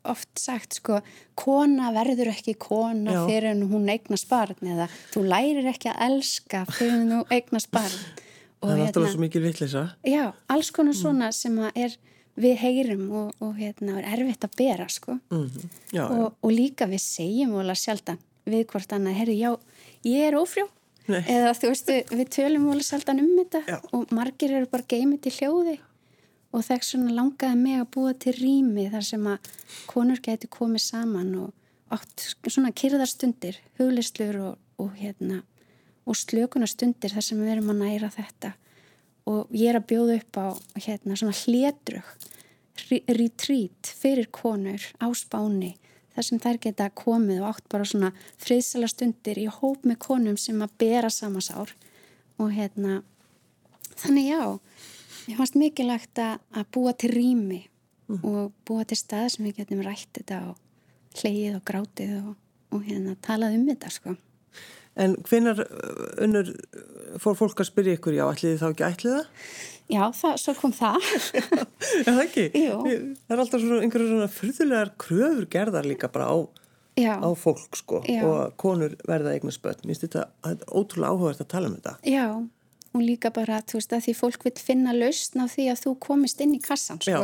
oft 0.06 0.30
sagt 0.40 0.80
sko, 0.80 1.00
kona 1.38 1.92
verður 1.94 2.32
ekki 2.32 2.56
kona 2.58 3.14
Já. 3.14 3.22
fyrir 3.30 3.52
en 3.52 3.66
hún 3.70 3.90
eignast 3.92 4.30
barn 4.30 4.58
eða 4.62 4.90
þú 5.14 5.26
lærir 5.30 5.70
ekki 5.70 5.92
að 5.92 6.02
elska 6.08 6.66
fyrir 6.72 6.98
en 7.04 7.14
þú 7.14 7.22
eignast 7.38 7.72
barn. 7.74 8.00
Og 8.62 8.70
það 8.70 8.76
er 8.76 8.84
alltaf 8.88 9.04
hérna, 9.04 9.14
svo 9.14 9.22
mikið 9.22 9.46
vittlisa. 9.46 9.84
Já, 10.08 10.26
alls 10.50 10.72
konar 10.74 10.96
mm. 10.96 11.02
svona 11.02 11.32
sem 11.36 11.58
er 11.74 11.98
við 12.36 12.56
heyrum 12.60 13.06
og, 13.16 13.34
og 13.44 13.56
hérna, 13.60 14.00
er 14.02 14.08
erfitt 14.18 14.48
að 14.48 14.56
bera 14.58 14.88
sko. 14.90 15.20
mm 15.30 15.50
-hmm. 15.50 15.70
já, 15.92 16.04
og, 16.04 16.18
já. 16.18 16.34
og 16.42 16.52
líka 16.52 16.86
við 16.86 17.02
segjum 17.02 17.56
alveg 17.56 17.78
sjaldan 17.78 18.20
við 18.46 18.66
hvort 18.66 18.94
annað, 18.94 19.14
herru, 19.14 19.34
já, 19.34 19.58
ég 20.04 20.28
er 20.28 20.36
ofrjó 20.36 20.68
Nei. 21.08 21.24
eða 21.28 21.54
þú 21.54 21.68
veistu, 21.68 21.94
við 22.12 22.30
tölum 22.30 22.70
alveg 22.70 22.86
sjaldan 22.86 23.20
um 23.20 23.38
þetta 23.40 23.62
já. 23.68 23.80
og 23.92 24.12
margir 24.12 24.52
eru 24.52 24.66
bara 24.66 24.84
geimið 24.84 25.22
til 25.22 25.32
hljóði 25.32 25.80
og 26.52 26.64
þess 26.64 26.92
svona 26.92 27.12
langaði 27.12 27.56
mig 27.56 27.80
að 27.82 27.92
búa 27.92 28.14
til 28.14 28.34
rými 28.34 28.90
þar 28.92 29.04
sem 29.04 29.28
að 29.28 29.38
konur 29.88 30.22
geti 30.24 30.48
komið 30.48 30.82
saman 30.82 31.36
og 31.36 31.54
átt 31.94 32.36
svona 32.48 32.72
kyrðarstundir, 32.72 33.60
huglistlur 33.78 34.40
og, 34.42 34.58
og 34.78 34.96
hérna 34.96 35.44
og 36.06 36.16
slökunarstundir 36.16 37.14
þar 37.14 37.26
sem 37.26 37.42
við 37.42 37.56
erum 37.56 37.74
að 37.74 37.82
næra 37.84 38.10
þetta 38.14 38.54
og 39.30 39.52
ég 39.56 39.72
er 39.72 39.80
að 39.80 39.90
bjóða 39.92 40.20
upp 40.20 40.40
á 40.42 40.48
hérna 40.86 41.18
svona 41.18 41.38
hlétrug 41.44 42.14
retreat 43.08 43.90
fyrir 43.98 44.30
konur 44.34 44.84
á 45.02 45.08
spáni 45.18 45.76
þar 46.16 46.28
sem 46.28 46.42
þær 46.44 46.60
geta 46.64 46.90
komið 46.96 47.42
og 47.42 47.50
átt 47.54 47.70
bara 47.72 47.88
svona 47.88 48.12
friðsala 48.42 48.90
stundir 48.92 49.40
í 49.42 49.48
hóp 49.52 49.86
með 49.88 50.00
konum 50.06 50.38
sem 50.40 50.62
að 50.64 50.76
bera 50.80 51.12
samasár 51.12 51.74
og 52.40 52.52
hérna 52.56 53.02
þannig 53.96 54.30
já, 54.30 54.42
ég 55.32 55.40
fannst 55.40 55.58
mikilvægt 55.60 56.22
að 56.22 56.68
búa 56.76 56.94
til 56.94 57.12
rými 57.16 57.62
mm. 58.08 58.22
og 58.22 58.54
búa 58.68 58.86
til 58.88 59.00
stað 59.00 59.32
sem 59.36 59.48
við 59.48 59.62
getum 59.64 59.84
rætt 59.86 60.12
þetta 60.20 60.42
og 60.52 61.20
hleyið 61.22 61.60
og 61.60 61.66
grátið 61.68 62.16
og, 62.22 62.32
og 62.76 62.88
hérna 62.88 63.16
talað 63.24 63.58
um 63.60 63.68
þetta 63.72 63.94
sko 63.94 64.16
En 64.96 65.16
hvenar 65.28 65.60
unnur 66.24 66.52
fór 67.20 67.36
fólk 67.40 67.60
að 67.64 67.70
spyrja 67.70 67.98
ykkur, 67.98 68.16
já, 68.16 68.26
ætliði 68.30 68.60
þá 68.62 68.68
ekki 68.70 68.86
ætliða? 68.88 69.24
Já, 69.92 70.02
það, 70.18 70.38
svo 70.42 70.54
kom 70.58 70.74
það. 70.74 71.08
Já, 71.36 72.06
það 72.08 72.22
ekki? 72.24 72.46
Jú. 72.58 72.78
Það 72.86 73.36
er 73.36 73.42
alltaf 73.44 73.64
svona 73.64 73.82
einhverju 73.86 74.12
svona 74.12 74.30
fyrðulegar 74.34 74.94
kröfur 75.02 75.50
gerðar 75.54 75.90
líka 75.90 76.10
bara 76.14 76.30
á, 76.32 76.38
á 77.22 77.30
fólk, 77.38 77.78
sko, 77.78 78.02
já. 78.10 78.24
og 78.26 78.56
konur 78.62 78.96
verða 79.06 79.36
eignu 79.36 79.54
spött. 79.54 79.84
Mér 79.84 79.94
finnst 79.94 80.08
þetta 80.08 80.56
ótrúlega 80.72 81.12
áhugavert 81.12 81.44
að 81.44 81.52
tala 81.54 81.70
um 81.70 81.78
þetta. 81.78 81.96
Já, 82.10 82.26
og 82.96 83.04
líka 83.04 83.32
bara, 83.36 83.60
þú 83.68 83.80
veist, 83.80 83.96
að 83.96 84.06
því 84.08 84.16
fólk 84.22 84.48
vil 84.48 84.54
finna 84.64 84.96
lausn 84.96 85.44
á 85.44 85.46
því 85.52 85.68
að 85.74 85.82
þú 85.84 85.94
komist 86.08 86.42
inn 86.46 86.56
í 86.56 86.62
kassan, 86.64 87.02
sko. 87.04 87.12
Já, 87.12 87.20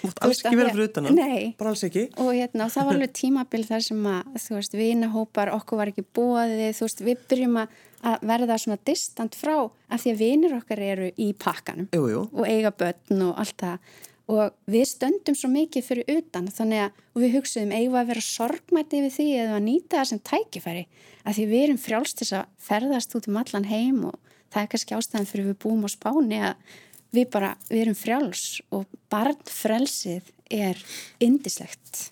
þú 0.00 0.10
mátt 0.10 0.20
alls 0.26 0.42
ekki 0.42 0.58
vera 0.58 0.74
fyrir 0.74 0.90
utan. 0.90 1.08
Nei. 1.14 1.54
Bara 1.60 1.72
alls 1.72 1.86
ekki. 1.86 2.08
Og 2.18 2.32
hérna, 2.34 2.66
og 2.66 2.74
það 2.74 2.88
var 2.88 2.94
alveg 2.98 3.14
tímabil 3.20 3.64
þar 3.70 3.86
sem 3.86 4.10
að, 4.16 4.36
þú 4.44 4.58
veist, 4.58 4.76
vinahópar, 4.82 5.54
okkur 5.56 5.82
var 5.82 5.92
ekki 5.94 6.06
bóðið, 6.18 6.68
þú 6.78 6.88
veist, 6.88 7.04
við 7.06 7.26
byrjum 7.30 7.58
að 7.62 7.80
verða 8.02 8.56
svona 8.58 8.80
distant 8.82 9.36
frá 9.38 9.56
af 9.62 10.02
því 10.02 10.12
að 10.12 10.22
vinir 10.22 10.56
okkar 10.56 10.80
eru 10.82 11.10
í 11.14 11.28
pakkanum 11.38 11.86
jú, 11.94 12.08
jú. 12.10 12.22
og 12.32 12.48
eiga 12.48 12.72
börn 12.74 13.28
og 13.28 13.38
allt 13.38 13.62
það 13.62 14.00
og 14.32 14.54
við 14.70 14.84
stöndum 14.88 15.36
svo 15.38 15.50
mikið 15.52 15.86
fyrir 15.86 16.18
utan 16.18 16.48
þannig 16.50 16.86
að 16.86 17.22
við 17.22 17.34
hugsaðum 17.36 17.74
eigum 17.76 17.98
að 18.00 18.10
vera 18.12 18.24
sorgmætti 18.26 19.02
við 19.04 19.16
því 19.16 19.28
eða 19.44 19.56
að 19.58 19.64
nýta 19.66 19.98
það 19.98 20.10
sem 20.10 20.22
tækifæri 20.30 20.84
af 21.22 21.36
því 21.36 21.46
við 21.52 21.64
erum 21.66 21.80
frjálst 21.82 22.22
þess 22.22 22.36
að 22.38 22.52
ferðast 22.68 23.16
út 23.18 23.28
um 23.30 23.40
allan 23.42 23.68
heim 23.70 24.04
og 24.10 24.31
það 24.52 24.62
er 24.62 24.72
kannski 24.72 24.96
ástæðan 24.98 25.30
fyrir 25.30 25.50
við 25.50 25.60
búum 25.64 25.86
á 25.86 25.90
spáni 25.92 26.40
að 26.50 26.74
við 27.12 27.28
bara, 27.32 27.54
við 27.68 27.84
erum 27.84 27.98
frjáls 27.98 28.44
og 28.72 28.86
barnfrelsið 29.12 30.32
er 30.52 30.80
indislegt 31.20 32.10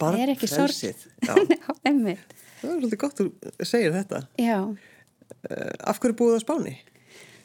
Barnfrelsið? 0.00 1.04
Já, 1.22 1.36
emmitt 1.90 2.34
Það 2.64 2.72
er 2.72 2.80
svolítið 2.80 3.00
gott 3.02 3.18
að 3.20 3.66
segja 3.68 3.92
þetta. 3.92 4.20
Já. 4.40 4.58
Eh, 5.50 5.72
af 5.84 6.00
hverju 6.00 6.16
búið 6.16 6.38
á 6.40 6.44
Spáni? 6.44 6.74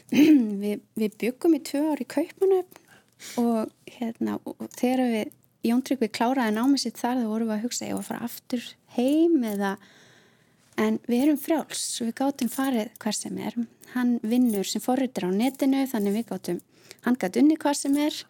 við, 0.64 0.86
við 0.96 1.18
byggum 1.22 1.58
í 1.58 1.62
tvö 1.68 1.82
ári 1.92 2.08
kaupanöfn 2.10 2.86
og, 3.42 3.74
hérna, 3.98 4.38
og 4.48 4.64
þegar 4.80 5.12
við 5.12 5.36
Jóntrygg 5.68 6.00
við 6.00 6.14
kláraði 6.16 6.54
námið 6.56 6.86
sitt 6.86 7.02
þar 7.02 7.18
þá 7.20 7.26
vorum 7.28 7.50
við 7.50 7.58
að 7.58 7.64
hugsa 7.66 7.88
ég 7.90 7.98
var 7.98 8.06
að 8.06 8.08
fara 8.08 8.28
aftur 8.30 8.68
heim 8.96 9.42
eða 9.44 9.72
en 10.80 11.00
við 11.10 11.26
erum 11.26 11.40
frjáls. 11.40 11.84
Við 12.02 12.14
gáttum 12.20 12.52
farið 12.52 12.92
hver 13.02 13.16
sem 13.16 13.40
er. 13.44 13.56
Hann 13.94 14.18
vinnur 14.24 14.68
sem 14.68 14.84
forritur 14.84 15.28
á 15.28 15.32
netinu 15.34 15.86
þannig 15.90 16.20
við 16.20 16.28
gáttum, 16.32 16.62
hann 17.06 17.18
gætt 17.20 17.40
unni 17.42 17.58
hvað 17.60 17.82
sem 17.82 17.98
er. 18.00 18.22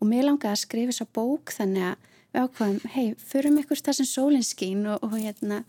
Og 0.00 0.08
mér 0.08 0.28
langaði 0.28 0.54
að 0.54 0.62
skrifa 0.62 0.94
þessa 0.94 1.08
bók 1.12 1.52
þannig 1.52 1.90
að 1.90 2.06
við 2.30 2.44
ákvaðum 2.46 2.92
hei, 2.94 3.06
förum 3.18 3.58
ykkur 3.60 3.82
það 3.84 3.98
sem 3.98 4.08
sólinskín 4.08 4.86
og, 4.88 5.02
og 5.04 5.16
hérna 5.18 5.64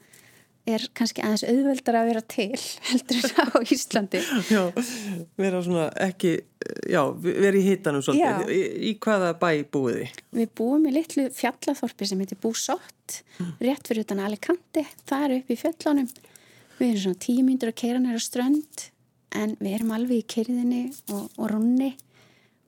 er 0.75 0.87
kannski 0.97 1.23
aðeins 1.25 1.43
auðveldar 1.47 1.99
að 1.99 2.09
vera 2.11 2.23
til 2.33 2.61
heldur 2.89 3.27
það 3.27 3.51
á 3.51 3.59
Íslandi. 3.75 4.23
Já, 4.51 4.63
vera 5.41 5.61
svona 5.65 5.89
ekki 6.07 6.33
já, 6.89 7.01
vera 7.23 7.57
í 7.57 7.63
hitanum 7.65 8.03
svolítið. 8.05 8.51
Í, 8.55 8.61
í 8.91 8.95
hvaða 9.01 9.31
bæ 9.41 9.49
búið 9.73 10.01
þið? 10.01 10.19
Við 10.41 10.51
búum 10.57 10.89
í 10.89 10.95
litlu 10.95 11.29
fjallathorpi 11.35 12.09
sem 12.09 12.21
heitir 12.21 12.39
Búsott 12.41 13.21
mm. 13.39 13.55
rétt 13.65 13.89
fyrir 13.89 14.05
utan 14.05 14.23
Alicante. 14.25 14.85
Það 15.09 15.27
er 15.27 15.37
upp 15.39 15.51
í 15.51 15.59
fjallánum 15.61 16.11
við 16.81 16.87
erum 16.89 17.03
svona 17.05 17.21
tíu 17.21 17.45
myndur 17.45 17.71
að 17.71 17.79
keira 17.83 18.01
næra 18.01 18.21
strönd 18.21 18.87
en 19.37 19.53
við 19.59 19.75
erum 19.77 19.93
alveg 19.95 20.23
í 20.23 20.29
kyrðinni 20.33 20.81
og, 21.13 21.27
og 21.37 21.51
runni 21.51 21.91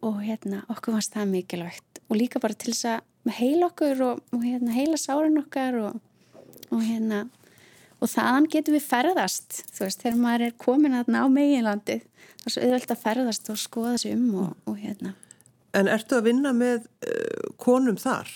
og 0.03 0.19
hérna, 0.21 0.61
okkur 0.71 0.97
fannst 0.97 1.15
það 1.15 1.31
mikilvægt. 1.31 2.01
Og 2.11 2.19
líka 2.19 2.41
bara 2.43 2.57
til 2.59 2.73
þess 2.73 2.89
að 2.91 3.37
heila 3.39 3.69
okkur 3.71 4.03
og, 4.05 4.19
og 4.35 4.43
hérna, 4.43 4.75
heila 4.75 4.99
sárin 4.99 5.39
okkar 5.39 5.79
og, 5.79 5.97
og 6.69 6.83
hérna 6.83 7.23
og 8.03 8.11
þaðan 8.11 8.49
getur 8.51 8.75
við 8.77 8.87
ferðast 8.87 9.59
þú 9.71 9.85
veist, 9.85 10.01
þegar 10.03 10.21
maður 10.21 10.47
er 10.47 10.55
komin 10.65 10.97
aðna 10.99 11.23
á 11.23 11.27
meginlandi 11.31 11.99
það 12.03 12.47
er 12.47 12.55
svo 12.55 12.63
auðvelt 12.65 12.95
að 12.95 13.03
ferðast 13.03 13.51
og 13.53 13.61
skoða 13.61 13.99
sér 14.01 14.17
um 14.17 14.39
og, 14.43 14.55
og 14.69 14.79
hérna 14.79 15.13
En 15.73 15.87
ertu 15.89 16.19
að 16.19 16.27
vinna 16.27 16.51
með 16.53 16.83
uh, 17.07 17.45
konum 17.57 17.95
þar? 17.97 18.29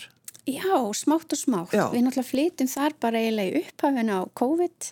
Já, 0.50 0.80
smátt 0.98 1.36
og 1.36 1.38
smátt 1.38 1.76
Já. 1.76 1.84
við 1.92 2.06
náttúrulega 2.06 2.30
flytum 2.32 2.70
þar 2.72 2.96
bara 3.04 3.20
eiginlega 3.22 3.52
í 3.52 3.66
upphafinu 3.68 4.16
á 4.18 4.22
COVID 4.40 4.88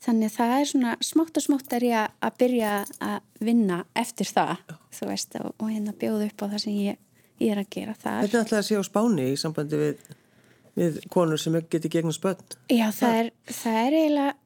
þannig 0.00 0.32
það 0.32 0.54
er 0.56 0.70
svona 0.70 0.94
smátt 1.04 1.36
og 1.36 1.44
smátt 1.44 1.74
er 1.76 1.86
ég 1.90 2.14
að 2.24 2.38
byrja 2.40 2.72
að 3.04 3.18
vinna 3.44 3.82
eftir 3.98 4.30
það, 4.30 4.54
Já. 4.70 4.76
þú 4.96 5.10
veist 5.10 5.36
og, 5.42 5.50
og 5.58 5.72
hérna 5.74 5.96
bjóða 6.00 6.30
upp 6.30 6.46
á 6.46 6.50
það 6.54 6.64
sem 6.64 6.78
ég, 6.86 7.02
ég 7.42 7.52
er 7.52 7.60
að 7.60 7.70
gera 7.76 7.96
þar 7.98 8.22
Þetta 8.22 8.38
er 8.38 8.44
alltaf 8.44 8.60
að 8.62 8.66
sé 8.70 8.80
á 8.80 8.84
spáni 8.86 9.28
í 9.28 9.36
sambandi 9.42 9.82
við 9.82 10.08
við 10.78 11.00
konur 11.12 11.40
sem 11.40 11.56
getur 11.70 11.92
gegnum 11.92 12.14
spönn 12.14 12.40
Já, 12.70 12.88
það 12.94 13.16
er, 13.22 13.32
það 13.48 13.80
er 13.80 13.96
eiginlega 13.98 14.36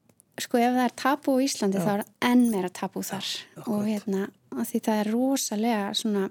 sko 0.44 0.58
ef 0.58 0.72
það 0.74 0.84
er 0.84 0.94
tapu 0.98 1.34
í 1.38 1.44
Íslandi 1.46 1.80
Já. 1.80 1.84
þá 1.84 1.90
er 1.94 2.04
enn 2.30 2.46
meira 2.50 2.70
tapu 2.74 3.02
þar. 3.06 3.28
Já, 3.54 3.60
og 3.66 3.84
hérna, 3.86 4.28
því 4.54 4.80
það 4.86 5.02
er 5.02 5.10
rosalega 5.14 5.90
svona, 5.98 6.24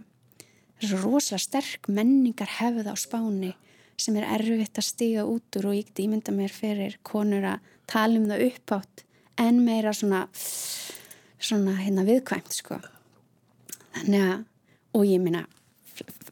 rosalega 0.91 1.43
sterk 1.45 1.87
menningar 1.87 2.51
hefð 2.59 2.89
á 2.91 2.95
spáni 2.99 3.53
sem 3.99 4.17
er 4.19 4.27
erfitt 4.35 4.81
að 4.81 4.89
stiga 4.89 5.23
út 5.29 5.59
úr 5.59 5.69
og 5.69 5.77
ég 5.77 5.87
geti 5.87 6.07
ímynda 6.07 6.33
mér 6.35 6.51
fyrir 6.51 6.97
konur 7.05 7.45
að 7.53 7.71
tala 7.87 8.19
um 8.19 8.27
það 8.27 8.47
uppátt 8.49 9.05
en 9.39 9.61
meira 9.63 9.93
svona 9.95 10.25
svona 11.43 11.75
hérna 11.79 12.05
viðkvæmt 12.07 12.55
sko. 12.55 12.79
Þannig 13.93 14.23
að, 14.25 14.45
og 14.95 15.05
ég 15.07 15.21
minna 15.21 15.45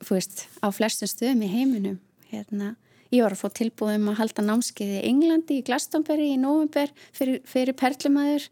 þú 0.02 0.15
veist, 0.15 0.47
á 0.63 0.67
flestum 0.74 1.10
stöðum 1.10 1.43
í 1.45 1.52
heiminum 1.52 2.00
hérna 2.32 2.76
Ég 3.12 3.26
var 3.26 3.34
að 3.36 3.41
fá 3.41 3.50
tilbúðum 3.60 4.08
að 4.13 4.21
halda 4.21 4.43
námskeiði 4.45 5.02
í 5.02 5.08
Englandi 5.10 5.58
í 5.60 5.65
Glastonbury 5.67 6.30
í 6.32 6.39
november 6.39 6.93
fyrir, 7.12 7.41
fyrir 7.43 7.76
perlumæður. 7.76 8.45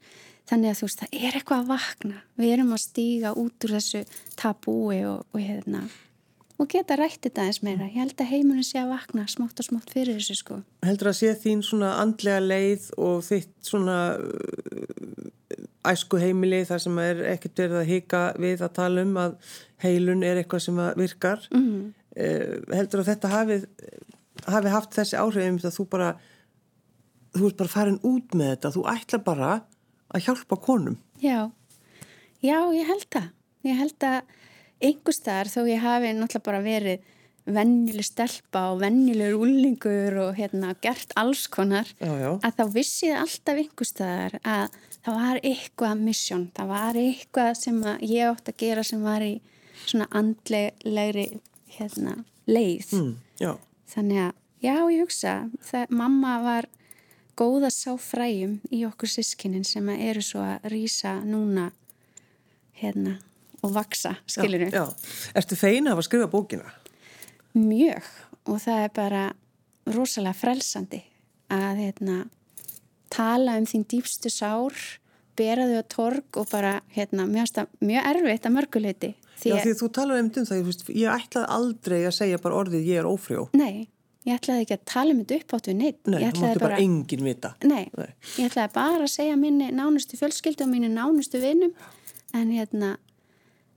Þannig 0.49 0.73
að 0.73 0.79
þú 0.79 0.87
veist, 0.87 0.99
það 0.99 1.15
er 1.15 1.37
eitthvað 1.37 1.61
að 1.61 1.69
vakna. 1.69 2.19
Við 2.41 2.53
erum 2.55 2.75
að 2.75 2.83
stíga 2.83 3.31
út 3.37 3.65
úr 3.67 3.73
þessu 3.77 4.01
tabúi 4.39 4.97
og, 5.07 5.21
og, 5.29 5.39
hérna, 5.39 5.83
og 6.57 6.69
geta 6.73 6.97
rætt 6.99 7.21
þetta 7.27 7.45
eins 7.45 7.61
meira. 7.63 7.87
Ég 7.87 8.01
held 8.01 8.19
að 8.19 8.31
heimurinn 8.33 8.67
sé 8.67 8.81
að 8.81 8.91
vakna 8.95 9.27
smátt 9.31 9.61
og 9.61 9.69
smátt 9.69 9.93
fyrir 9.95 10.17
þessu 10.17 10.39
sko. 10.41 10.59
Heldur 10.83 11.11
að 11.13 11.19
sé 11.21 11.31
þín 11.45 11.63
svona 11.63 11.93
andlega 12.01 12.41
leið 12.43 12.89
og 12.97 13.23
þitt 13.29 13.53
svona 13.69 13.99
uh, 14.17 15.31
æsku 15.87 16.19
heimili 16.19 16.65
þar 16.67 16.83
sem 16.83 16.99
er 17.05 17.23
ekkert 17.37 17.63
verið 17.63 17.79
að 17.83 17.89
hika 17.93 18.25
við 18.41 18.65
að 18.65 18.75
tala 18.81 19.07
um 19.07 19.15
að 19.23 19.39
heilun 19.85 20.27
er 20.27 20.41
eitthvað 20.41 20.65
sem 20.67 20.83
virkar. 20.99 21.47
Mm. 21.55 21.91
Heldur 22.73 23.05
að 23.05 23.13
þetta 23.13 23.29
hafi, 23.31 23.61
hafi 24.47 24.73
haft 24.73 24.95
þessi 24.95 25.19
áhrifum 25.19 25.59
að 25.61 25.75
þú 25.75 25.85
bara, 25.91 26.09
þú 27.35 27.49
ert 27.49 27.59
bara 27.61 27.73
farin 27.75 28.01
út 28.07 28.35
með 28.37 28.53
þetta, 28.53 28.73
þú 28.75 28.85
ætla 28.93 29.21
bara 29.25 29.51
að 30.09 30.25
hjálpa 30.25 30.59
konum. 30.63 30.97
Já, 31.21 31.51
já 32.41 32.57
ég 32.75 32.89
held 32.89 33.07
það. 33.11 33.31
Ég 33.67 33.75
held 33.75 34.05
að 34.07 34.35
einhver 34.79 35.15
staðar 35.15 35.49
þó 35.51 35.61
ég 35.67 35.81
hafi 35.83 36.11
náttúrulega 36.15 36.45
bara 36.45 36.61
verið 36.63 37.07
vennileg 37.49 38.05
stelpa 38.05 38.65
og 38.73 38.81
vennilegur 38.83 39.43
úlningur 39.45 40.17
og 40.25 40.37
hérna 40.37 40.75
gert 40.83 41.13
alls 41.19 41.47
konar 41.51 41.87
já, 41.97 42.11
já. 42.19 42.31
að 42.35 42.57
þá 42.59 42.63
vissi 42.75 43.09
ég 43.09 43.19
alltaf 43.19 43.61
einhver 43.61 43.89
staðar 43.89 44.37
að 44.43 44.77
það 44.99 45.19
var 45.23 45.39
eitthvað 45.51 46.03
missjón, 46.03 46.45
það 46.55 46.73
var 46.73 46.99
eitthvað 46.99 47.51
sem 47.57 47.79
ég 48.05 48.29
ótt 48.29 48.51
að 48.51 48.59
gera 48.65 48.85
sem 48.85 49.05
var 49.05 49.25
í 49.25 49.33
svona 49.85 50.09
andlegri 50.19 51.25
hérna, 51.79 52.19
leið 52.49 52.93
mm, 52.99 53.13
þannig 53.89 54.21
að 54.27 54.35
já 54.65 54.75
ég 54.91 55.01
hugsa 55.03 55.33
það, 55.65 55.95
mamma 56.01 56.35
var 56.43 56.69
góð 57.39 57.69
að 57.69 57.75
sá 57.75 57.91
fræjum 58.01 58.59
í 58.75 58.83
okkur 58.87 59.11
sískinin 59.11 59.65
sem 59.67 59.89
eru 59.95 60.23
svo 60.23 60.43
að 60.43 60.69
rýsa 60.73 61.19
núna 61.23 61.69
hérna 62.79 63.17
og 63.63 63.73
vaksa, 63.75 64.15
skilur 64.29 64.65
við. 64.65 64.75
Já, 64.75 64.85
já. 64.87 65.31
Ertu 65.39 65.57
feina 65.59 65.93
af 65.93 66.01
að 66.01 66.07
skrifa 66.07 66.29
bókina? 66.31 66.73
Mjög 67.57 68.07
og 68.49 68.59
það 68.63 68.83
er 68.85 68.91
bara 68.95 69.23
rosalega 69.89 70.37
frelsandi 70.37 71.01
að 71.49 71.81
hérna, 71.83 72.17
tala 73.11 73.57
um 73.59 73.67
þín 73.67 73.85
dýpstu 73.89 74.31
sár, 74.31 74.75
bera 75.39 75.65
þau 75.69 75.81
á 75.81 75.85
torg 75.89 76.39
og 76.39 76.49
bara 76.51 76.75
hérna, 76.93 77.25
mjög, 77.29 77.65
mjög 77.81 78.09
erfitt 78.11 78.47
að 78.47 78.55
mörguleiti. 78.55 79.11
Því 79.39 79.53
Já, 79.53 79.55
því 79.63 79.71
að 79.71 79.79
þú 79.79 79.89
talaði 79.95 80.23
um 80.23 80.29
það, 80.35 80.61
veist, 80.67 80.83
ég 80.91 81.13
ætlaði 81.13 81.49
aldrei 81.55 81.97
að 82.03 82.15
segja 82.17 82.41
bara 82.43 82.59
orðið 82.59 82.89
ég 82.89 83.01
er 83.01 83.07
ófrjó. 83.07 83.45
Nei, 83.55 83.87
ég 84.27 84.39
ætlaði 84.39 84.65
ekki 84.65 84.75
að 84.75 84.87
tala 84.91 85.13
um 85.13 85.21
þetta 85.21 85.37
upp 85.39 85.55
áttu 85.57 85.71
við 85.71 85.77
neitt. 85.79 85.99
Nei, 86.03 86.17
það 86.19 86.25
máttu 86.25 86.47
bara, 86.49 86.63
bara 86.65 86.81
engin 86.83 87.23
vita. 87.23 87.53
Nei, 87.63 87.85
nei, 87.95 88.09
ég 88.35 88.49
ætlaði 88.49 88.73
bara 88.75 89.05
að 89.05 89.13
segja 89.13 89.37
minni 89.39 89.69
nánustu 89.75 90.19
fjölskyldu 90.19 90.65
og 90.65 90.73
minni 90.73 90.91
nánustu 90.91 91.39
vinum 91.43 91.71
en 92.35 92.51
hérna 92.51 92.97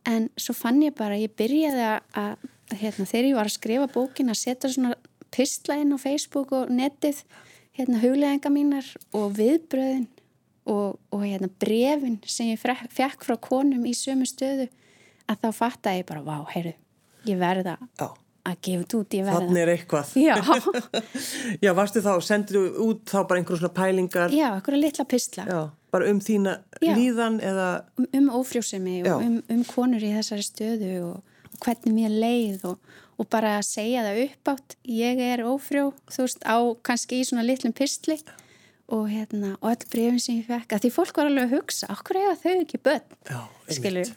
en 0.09 0.29
svo 0.41 0.55
fann 0.57 0.83
ég 0.83 0.97
bara, 0.99 1.19
ég 1.19 1.35
byrjaði 1.39 1.87
að, 2.19 2.49
hérna, 2.75 3.07
þegar 3.07 3.29
ég 3.29 3.39
var 3.39 3.51
að 3.51 3.57
skrifa 3.57 3.89
bókin 3.95 4.33
að 4.33 4.41
setja 4.41 4.73
svona 4.73 4.97
pistla 5.33 5.79
inn 5.81 5.95
á 5.95 5.99
Facebook 6.03 6.53
og 6.57 6.73
netið, 6.75 7.23
hérna 7.79 8.03
hugleðinga 8.03 8.53
mínar 8.53 8.89
og 9.17 9.33
viðbröðin 9.39 10.09
og, 10.69 10.99
og 11.15 11.23
hérna 11.25 11.49
brefin 11.63 12.19
sem 12.27 12.51
ég 12.53 12.61
fekk 12.63 13.25
frá 13.27 13.39
konum 13.41 13.87
í 13.89 13.95
sömu 13.97 14.27
stöðu 14.29 14.69
að 15.29 15.45
þá 15.45 15.49
fatt 15.59 15.91
að 15.91 16.01
ég 16.01 16.09
bara, 16.09 16.25
vá, 16.27 16.37
heyrðu, 16.55 16.75
ég 17.29 17.39
verða 17.41 17.77
Já. 18.01 18.09
að 18.49 18.57
gefa 18.67 18.83
þetta 18.83 18.99
út, 18.99 19.19
ég 19.19 19.29
verða 19.29 19.45
Þannig 19.45 19.63
er 19.63 19.75
eitthvað. 19.77 20.17
Já, 20.29 20.35
Já 21.67 21.73
varstu 21.79 22.03
þá, 22.05 22.13
sendir 22.25 22.59
þú 22.59 22.89
út 22.89 23.05
þá 23.13 23.21
bara 23.21 23.43
einhverjum 23.43 23.63
svona 23.63 23.77
pælingar? 23.77 24.35
Já, 24.35 24.49
einhverja 24.55 24.85
litla 24.87 25.09
pistla. 25.09 25.47
Já 25.47 25.63
bara 25.93 26.09
um 26.09 26.21
þína 26.25 26.57
Já. 26.81 26.95
líðan 26.97 27.39
eða... 27.45 27.69
Um, 28.01 28.09
um 28.17 28.29
ófrjósemi 28.41 29.03
og 29.05 29.25
um, 29.25 29.39
um 29.53 29.63
konur 29.69 30.03
í 30.03 30.13
þessari 30.15 30.47
stöðu 30.47 30.93
og, 31.05 31.41
og 31.53 31.59
hvernig 31.67 31.97
mér 31.97 32.15
leið 32.23 32.65
og, 32.71 32.95
og 33.21 33.29
bara 33.33 33.59
að 33.59 33.67
segja 33.69 34.05
það 34.07 34.23
upp 34.25 34.53
átt 34.55 34.77
ég 34.89 35.21
er 35.27 35.45
ófrjó, 35.45 35.91
þú 36.13 36.25
veist, 36.25 36.47
á 36.49 36.57
kannski 36.89 37.21
í 37.21 37.27
svona 37.29 37.45
litlum 37.45 37.77
pistli 37.77 38.17
og 38.93 39.07
hérna, 39.09 39.55
og 39.61 39.71
öll 39.73 39.87
brefin 39.93 40.21
sem 40.21 40.41
ég 40.41 40.49
fekk 40.51 40.75
að 40.77 40.85
því 40.85 40.91
fólk 40.97 41.21
var 41.21 41.31
alveg 41.31 41.47
að 41.49 41.55
hugsa, 41.57 41.89
okkur 41.95 42.21
eiga 42.21 42.35
þau 42.43 42.57
ekki 42.57 42.83
börn, 42.89 43.15
já, 43.29 43.39
skilur 43.79 44.11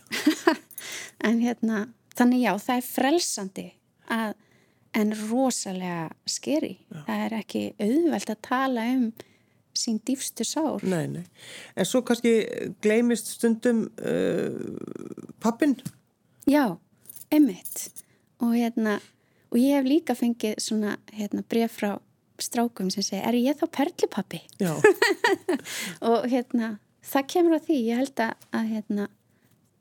en 1.27 1.39
hérna, 1.43 1.85
þannig 2.17 2.43
já 2.43 2.51
það 2.65 2.81
er 2.81 2.89
frelsandi 2.89 3.69
að 4.15 4.35
en 4.95 5.15
rosalega 5.29 6.09
skeri 6.29 6.75
það 6.91 7.23
er 7.25 7.33
ekki 7.41 7.63
auðvelt 7.83 8.29
að 8.31 8.43
tala 8.47 8.85
um 8.93 9.07
sín 9.75 9.99
dýfstu 10.07 10.45
sár. 10.47 10.83
Nei, 10.87 11.05
nei. 11.11 11.23
En 11.75 11.87
svo 11.87 12.01
kannski 12.05 12.33
gleimist 12.83 13.33
stundum 13.33 13.85
uh, 13.99 14.55
pappin? 15.43 15.75
Já, 16.49 16.77
emitt. 17.33 17.89
Og 18.43 18.55
hérna, 18.55 18.99
og 19.51 19.59
ég 19.59 19.77
hef 19.77 19.89
líka 19.89 20.15
fengið 20.17 20.59
svona 20.63 20.97
hérna 21.15 21.43
bref 21.47 21.77
frá 21.79 21.91
strákum 22.41 22.89
sem 22.93 23.05
segir, 23.05 23.23
er 23.27 23.37
ég 23.37 23.59
þá 23.59 23.67
perlipappi? 23.77 24.41
Já. 24.61 24.73
og 26.09 26.25
hérna, 26.31 26.75
það 27.05 27.29
kemur 27.33 27.57
á 27.57 27.65
því, 27.65 27.79
ég 27.89 28.01
held 28.01 28.23
að, 28.25 28.47
að 28.59 28.71
hérna, 28.73 29.07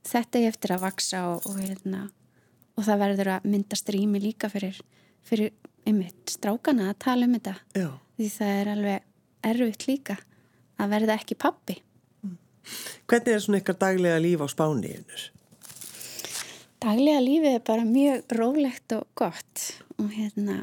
þetta 0.09 0.41
er 0.41 0.53
eftir 0.53 0.75
að 0.75 0.85
vaksa 0.85 1.23
og, 1.33 1.49
og 1.51 1.61
hérna, 1.63 2.05
og 2.75 2.87
það 2.87 3.03
verður 3.05 3.33
að 3.37 3.49
myndast 3.55 3.95
rými 3.95 4.23
líka 4.23 4.51
fyrir, 4.53 4.79
fyrir 5.27 5.53
einmitt 5.85 6.37
strákana 6.37 6.91
að 6.93 7.01
tala 7.07 7.29
um 7.29 7.37
þetta. 7.37 7.57
Já. 7.77 7.89
Því 8.15 8.31
það 8.37 8.59
er 8.61 8.73
alveg 8.75 9.11
erfitt 9.51 9.89
líka 9.89 10.19
að 10.81 10.95
verða 10.95 11.19
ekki 11.19 11.39
pappi. 11.39 11.79
Hvernig 13.11 13.35
er 13.35 13.43
svona 13.45 13.61
ykkar 13.61 13.77
daglega 13.81 14.21
líf 14.23 14.41
á 14.41 14.49
spániðinur? 14.49 15.25
Daglega 16.85 17.21
lífið 17.25 17.57
er 17.59 17.65
bara 17.65 17.85
mjög 17.89 18.37
rólegt 18.39 18.95
og 18.97 19.05
gott 19.17 19.67
og 20.01 20.09
hérna 20.13 20.63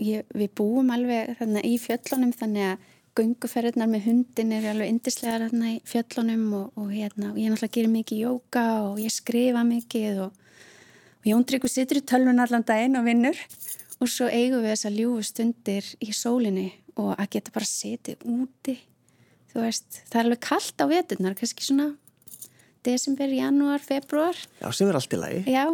ég, 0.00 0.26
við 0.34 0.50
búum 0.58 0.90
alveg 0.94 1.36
þarna 1.38 1.62
í 1.66 1.76
fjöllunum 1.80 2.32
þannig 2.36 2.72
að 2.72 2.88
gunguferðirnar 3.18 3.90
með 3.90 4.06
hundin 4.06 4.52
er 4.54 4.68
alveg 4.70 4.92
indislegar 4.92 5.46
þarna 5.46 5.72
í 5.74 5.78
fjöllunum 5.88 6.44
og, 6.56 6.66
og 6.78 6.92
hérna 6.94 7.32
og 7.32 7.40
ég 7.40 7.50
náttúrulega 7.50 7.76
gerir 7.76 7.92
mikið 7.94 8.22
jóka 8.24 8.66
og 8.86 9.00
ég 9.02 9.14
skrifa 9.14 9.64
mikið 9.66 10.20
og, 10.26 10.36
og 11.20 11.30
Jón 11.32 11.46
Tryggur 11.46 11.72
situr 11.72 12.00
í 12.00 12.04
tölvun 12.06 12.42
allan 12.42 12.66
daginn 12.66 13.00
og 13.00 13.08
vinnur. 13.08 13.40
Og 14.00 14.08
svo 14.08 14.30
eigum 14.32 14.62
við 14.64 14.72
þessa 14.72 14.92
ljúfu 14.94 15.24
stundir 15.28 15.88
í 16.00 16.14
sólinni 16.16 16.70
og 16.96 17.12
að 17.18 17.34
geta 17.34 17.52
bara 17.52 17.68
setið 17.68 18.22
úti. 18.24 18.78
Þú 19.50 19.64
veist, 19.66 19.98
það 20.08 20.16
er 20.16 20.28
alveg 20.28 20.42
kallt 20.46 20.80
á 20.80 20.86
veturnar 20.88 21.36
kannski 21.36 21.66
svona 21.66 21.90
desember, 22.86 23.28
janúar, 23.28 23.82
februar 23.84 24.36
Já, 24.60 24.70
sem 24.72 24.88
er 24.88 24.96
allt 24.96 25.12
í 25.12 25.20
lagi. 25.20 25.40
Já, 25.50 25.66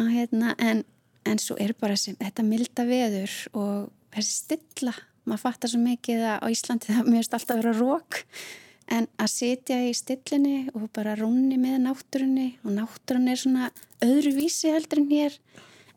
hérna, 0.00 0.54
en, 0.58 0.82
en 1.28 1.40
svo 1.42 1.56
er 1.60 1.74
bara 1.78 1.96
sem, 2.00 2.16
þetta 2.20 2.44
milda 2.46 2.86
veður 2.88 3.36
og 3.52 3.90
þessi 4.14 4.36
stilla 4.44 4.94
maður 5.28 5.44
fattar 5.44 5.72
svo 5.72 5.80
mikið 5.82 6.24
að 6.26 6.42
á 6.42 6.46
Íslandi 6.50 6.90
það 6.90 7.10
mjögst 7.14 7.36
alltaf 7.36 7.54
að 7.54 7.62
vera 7.62 7.74
rók 7.78 8.20
en 8.90 9.06
að 9.20 9.32
setja 9.32 9.78
í 9.86 9.90
stillinni 9.94 10.70
og 10.74 10.88
bara 10.96 11.16
rónni 11.18 11.58
með 11.60 11.82
náttúrunni 11.84 12.48
og 12.64 12.74
náttúrunni 12.74 13.34
er 13.34 13.42
svona 13.42 13.68
öðruvísi 14.02 14.72
heldur 14.74 15.02
en 15.04 15.10
hér. 15.12 15.36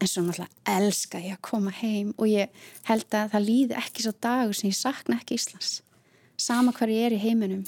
En 0.01 0.09
svo 0.09 0.25
náttúrulega 0.25 0.75
elska 0.75 1.21
ég 1.23 1.37
að 1.37 1.45
koma 1.47 1.73
heim 1.79 2.11
og 2.17 2.29
ég 2.29 2.53
held 2.89 3.07
að 3.17 3.33
það 3.33 3.47
líði 3.47 3.79
ekki 3.81 4.05
svo 4.05 4.13
dagur 4.27 4.59
sem 4.59 4.69
ég 4.69 4.77
sakna 4.77 5.17
ekki 5.21 5.39
Íslands. 5.39 5.79
Sama 6.37 6.75
hvar 6.75 6.91
ég 6.91 7.07
er 7.07 7.17
í 7.17 7.23
heiminum 7.23 7.63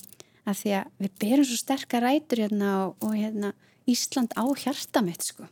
að 0.45 0.61
því 0.61 0.77
að 0.81 0.93
við 1.01 1.17
berum 1.23 1.49
svo 1.49 1.57
sterkar 1.57 2.05
rætur 2.05 2.45
hérna 2.45 2.71
og, 2.83 2.97
og 3.01 3.17
hérna 3.17 3.55
Ísland 3.89 4.35
á 4.37 4.45
hjarta 4.45 5.01
mitt 5.05 5.25
sko 5.25 5.47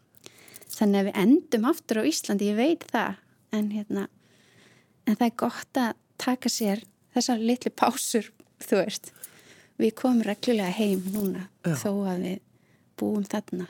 þannig 0.73 0.99
að 0.99 1.09
við 1.09 1.19
endum 1.23 1.67
aftur 1.69 2.01
á 2.01 2.09
Íslandi 2.09 2.49
ég 2.51 2.59
veit 2.59 2.86
það 2.91 3.19
en 3.53 3.69
hérna 3.73 4.07
en 5.05 5.17
það 5.19 5.27
er 5.27 5.36
gott 5.43 5.81
að 5.81 5.99
taka 6.23 6.49
sér 6.49 6.83
þessar 7.13 7.43
litlu 7.43 7.73
pásur 7.75 8.31
þú 8.63 8.81
veist 8.81 9.12
við 9.81 9.95
komum 9.99 10.25
reglulega 10.25 10.73
heim 10.77 11.03
núna 11.13 11.47
Já. 11.65 11.75
þó 11.83 11.91
að 12.13 12.27
við 12.27 12.39
búum 12.99 13.25
þarna 13.27 13.67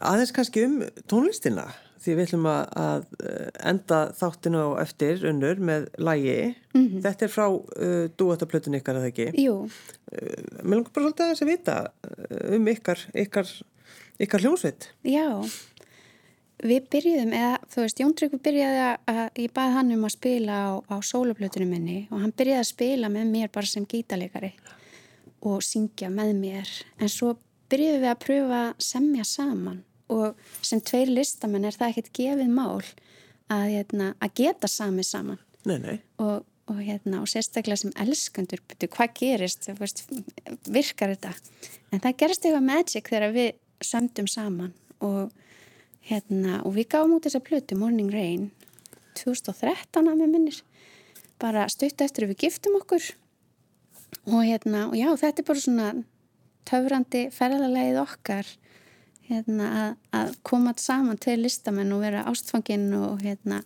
Aðeins 0.00 0.32
kannski 0.32 0.64
um 0.64 0.82
tónlistina 1.10 1.66
því 2.00 2.14
við 2.16 2.28
ætlum 2.28 2.46
að 2.48 3.06
enda 3.68 3.98
þáttinu 4.16 4.60
á 4.64 4.68
eftir 4.84 5.24
unnur 5.28 5.60
með 5.60 5.88
lægi. 6.00 6.36
Mm 6.72 6.84
-hmm. 6.86 7.02
Þetta 7.04 7.26
er 7.26 7.32
frá 7.34 7.46
uh, 7.50 8.06
dúataplötun 8.16 8.78
ykkar, 8.78 8.96
að 8.96 9.04
það 9.04 9.10
ekki? 9.10 9.44
Jú. 9.44 9.56
Uh, 10.12 10.62
mér 10.62 10.80
langar 10.80 10.92
bara 10.94 11.04
svolítið 11.04 11.24
að 11.24 11.30
þess 11.32 11.44
að 11.44 11.52
vita 11.52 11.76
um 12.56 12.70
ykkar, 12.72 13.04
ykkar, 13.24 13.52
ykkar 14.20 14.44
hljómsveit. 14.44 14.88
Já, 15.06 15.26
við 16.66 16.88
byrjuðum, 16.92 17.34
eða 17.36 17.52
þú 17.72 17.84
veist, 17.84 18.02
Jón 18.02 18.16
Tryggur 18.18 18.42
byrjaði 18.44 18.82
að, 18.84 19.20
ég 19.40 19.52
bað 19.56 19.76
hann 19.78 19.92
um 19.96 20.08
að 20.08 20.16
spila 20.16 20.58
á, 20.60 20.68
á 20.92 20.96
sólaplötunum 21.04 21.72
minni 21.72 22.00
og 22.10 22.24
hann 22.24 22.34
byrjaði 22.36 22.62
að 22.64 22.72
spila 22.72 23.12
með 23.12 23.30
mér 23.34 23.52
bara 23.54 23.70
sem 23.70 23.86
gítalegari 23.88 24.52
og 25.40 25.62
syngja 25.64 26.10
með 26.12 26.34
mér, 26.36 26.74
en 27.00 27.12
svo 27.12 27.34
byrjuðum 27.72 28.04
við 28.04 28.12
að 28.12 28.20
pröfa 28.26 28.60
að 28.66 28.84
semja 28.84 29.24
saman 29.24 29.80
og 30.10 30.38
sem 30.66 30.82
tveir 30.84 31.12
listamenn 31.14 31.68
er 31.68 31.76
það 31.76 31.94
ekkert 31.94 32.12
gefið 32.18 32.52
mál 32.52 32.82
að, 33.50 33.66
hérna, 33.70 34.12
að 34.22 34.34
geta 34.42 34.70
sami 34.70 35.04
saman. 35.06 35.40
Nei, 35.68 35.76
nei. 35.82 35.96
Og, 36.22 36.44
og, 36.70 36.78
hérna, 36.82 37.22
og 37.22 37.30
sérstaklega 37.30 37.78
sem 37.82 37.94
elskandur 38.00 38.62
betur 38.68 38.90
hvað 38.94 39.14
gerist, 39.20 39.70
veist, 39.78 40.04
virkar 40.66 41.14
þetta? 41.14 41.32
En 41.90 42.02
það 42.02 42.18
gerist 42.22 42.46
eitthvað 42.46 42.68
magic 42.68 43.10
þegar 43.10 43.36
við 43.36 43.50
sömdum 43.84 44.28
saman 44.30 44.72
og 45.00 45.32
hérna, 46.08 46.60
og 46.64 46.74
við 46.76 46.90
gáum 46.94 47.16
út 47.16 47.26
þessa 47.26 47.42
plötu 47.44 47.78
Morning 47.78 48.12
Rain 48.12 48.50
2013 49.18 50.08
að 50.08 50.20
mér 50.20 50.30
minnir. 50.32 50.60
Bara 51.40 51.66
stutt 51.72 52.00
eftir 52.04 52.26
að 52.26 52.34
við 52.34 52.46
giftum 52.46 52.78
okkur. 52.80 53.04
Og 54.28 54.42
hérna, 54.44 54.88
og 54.90 54.96
já, 54.98 55.08
þetta 55.20 55.42
er 55.42 55.48
bara 55.48 55.64
svona 55.64 55.88
töfrandi 56.68 57.22
ferðarlegið 57.34 58.00
okkar 58.02 58.50
hérna, 59.30 59.70
að, 59.70 59.96
að 60.18 60.36
koma 60.46 60.74
saman 60.80 61.18
til 61.22 61.38
listamenn 61.44 61.94
og 61.94 62.04
vera 62.04 62.26
ástfanginn 62.30 62.90
og 62.98 63.22
hérna, 63.24 63.62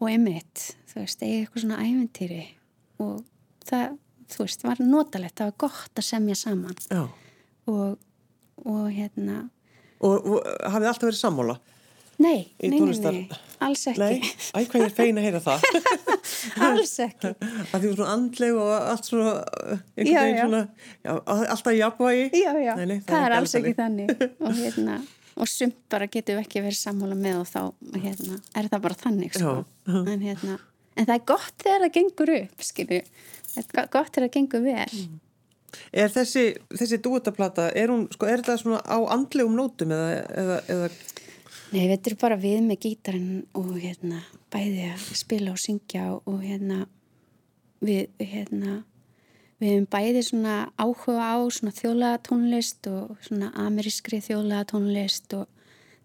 og 0.00 0.10
emitt, 0.12 0.72
þú 0.90 1.02
veist, 1.02 1.22
eigi 1.22 1.42
eitthvað 1.42 1.64
svona 1.64 1.82
æventýri 1.82 2.42
og 3.02 3.22
það, 3.66 3.96
þú 4.32 4.42
veist, 4.44 4.66
var 4.66 4.82
notalegt, 4.82 5.36
það 5.38 5.50
var 5.50 5.58
gott 5.66 6.02
að 6.02 6.08
semja 6.08 6.38
saman. 6.38 6.76
Já. 6.90 7.02
og, 7.72 7.98
og 8.66 8.90
hérna 8.92 9.44
Og, 10.04 10.26
og 10.28 10.44
hafið 10.68 10.90
alltaf 10.90 11.06
verið 11.08 11.22
sammála? 11.22 11.54
Nei, 12.16 12.46
nei, 12.64 12.68
nei, 12.80 12.96
nei, 12.96 13.38
alls 13.64 13.82
ekki 13.90 14.00
Nei? 14.00 14.20
Æ, 14.56 14.58
hvað 14.68 14.82
ég 14.82 14.84
er 14.86 14.92
fein 14.96 15.18
að 15.20 15.24
heyra 15.26 15.40
það. 15.44 15.66
alls 16.68 16.92
ekki 17.04 17.30
að 17.32 17.74
því 17.74 17.80
þú 17.82 17.90
er 17.90 17.98
svona 17.98 18.12
andleg 18.14 18.56
og 18.60 18.70
allt 18.76 19.08
svona, 19.10 19.32
einhvern 19.96 20.12
Já, 20.14 20.22
já. 20.32 20.38
svona, 20.46 20.60
já, 21.04 21.10
alltaf 21.34 21.76
jafnvægi. 21.76 22.24
Já, 22.40 22.52
já, 22.64 22.72
Nei, 22.80 22.86
nei, 22.92 22.96
það, 23.08 23.26
er 23.28 23.34
alls 23.36 23.54
ekki 23.60 23.74
þannig 23.80 24.14
og 24.48 24.56
hérna, 24.62 24.96
og 25.36 25.50
sumt 25.52 25.78
bara 25.92 26.08
getum 26.08 26.38
við 26.38 26.46
ekki 26.46 26.64
verið 26.64 26.80
sammála 26.80 27.18
með 27.20 27.42
og 27.42 27.50
þá 27.52 27.60
hérna, 28.06 28.40
er 28.56 28.70
það 28.72 28.84
bara 28.88 28.98
þannig 29.04 29.36
sko. 29.36 29.54
en, 29.92 30.24
hérna, 30.24 30.56
en 30.96 31.08
það 31.10 31.14
er 31.18 31.24
gott 31.34 31.64
þegar 31.66 31.84
það 31.86 31.94
gengur 32.00 32.34
upp 32.38 32.66
skilju, 32.70 33.02
það 33.52 33.60
er 33.64 33.70
go- 33.76 33.88
gott 33.98 34.12
þegar 34.16 34.28
það 34.30 34.34
gengur 34.40 34.66
vel 34.70 35.04
Er 35.92 36.10
þessi, 36.12 36.46
þessi 36.72 36.98
dúetaplata, 37.04 37.70
er 37.76 37.92
sko, 38.12 38.28
er 38.28 38.42
þetta 38.42 38.58
svona 38.60 38.80
á 38.82 38.98
andlegum 39.14 39.56
nótum 39.58 39.94
eða, 39.96 40.10
eða, 40.42 40.58
eða? 40.74 40.90
Nei, 41.72 41.86
þetta 41.90 42.12
er 42.12 42.18
bara 42.20 42.36
við 42.40 42.60
með 42.66 42.82
gítarinn 42.84 43.30
og 43.58 43.72
hérna, 43.80 44.20
bæði 44.54 44.90
að 44.92 45.08
spila 45.18 45.54
og 45.54 45.62
syngja 45.62 46.04
og, 46.16 46.38
hérna 46.44 46.84
við 47.84 48.06
hérna 48.22 48.78
við 49.60 49.72
hefum 49.72 49.88
bæði 49.92 50.22
svona 50.24 50.54
áhuga 50.76 51.26
á 51.32 51.36
svona 51.52 51.74
þjóðlega 51.76 52.22
tónlist 52.28 52.88
og 52.90 53.16
svona 53.24 53.50
amerískri 53.66 54.20
þjóðlega 54.24 54.68
tónlist 54.72 55.36
og 55.36 55.46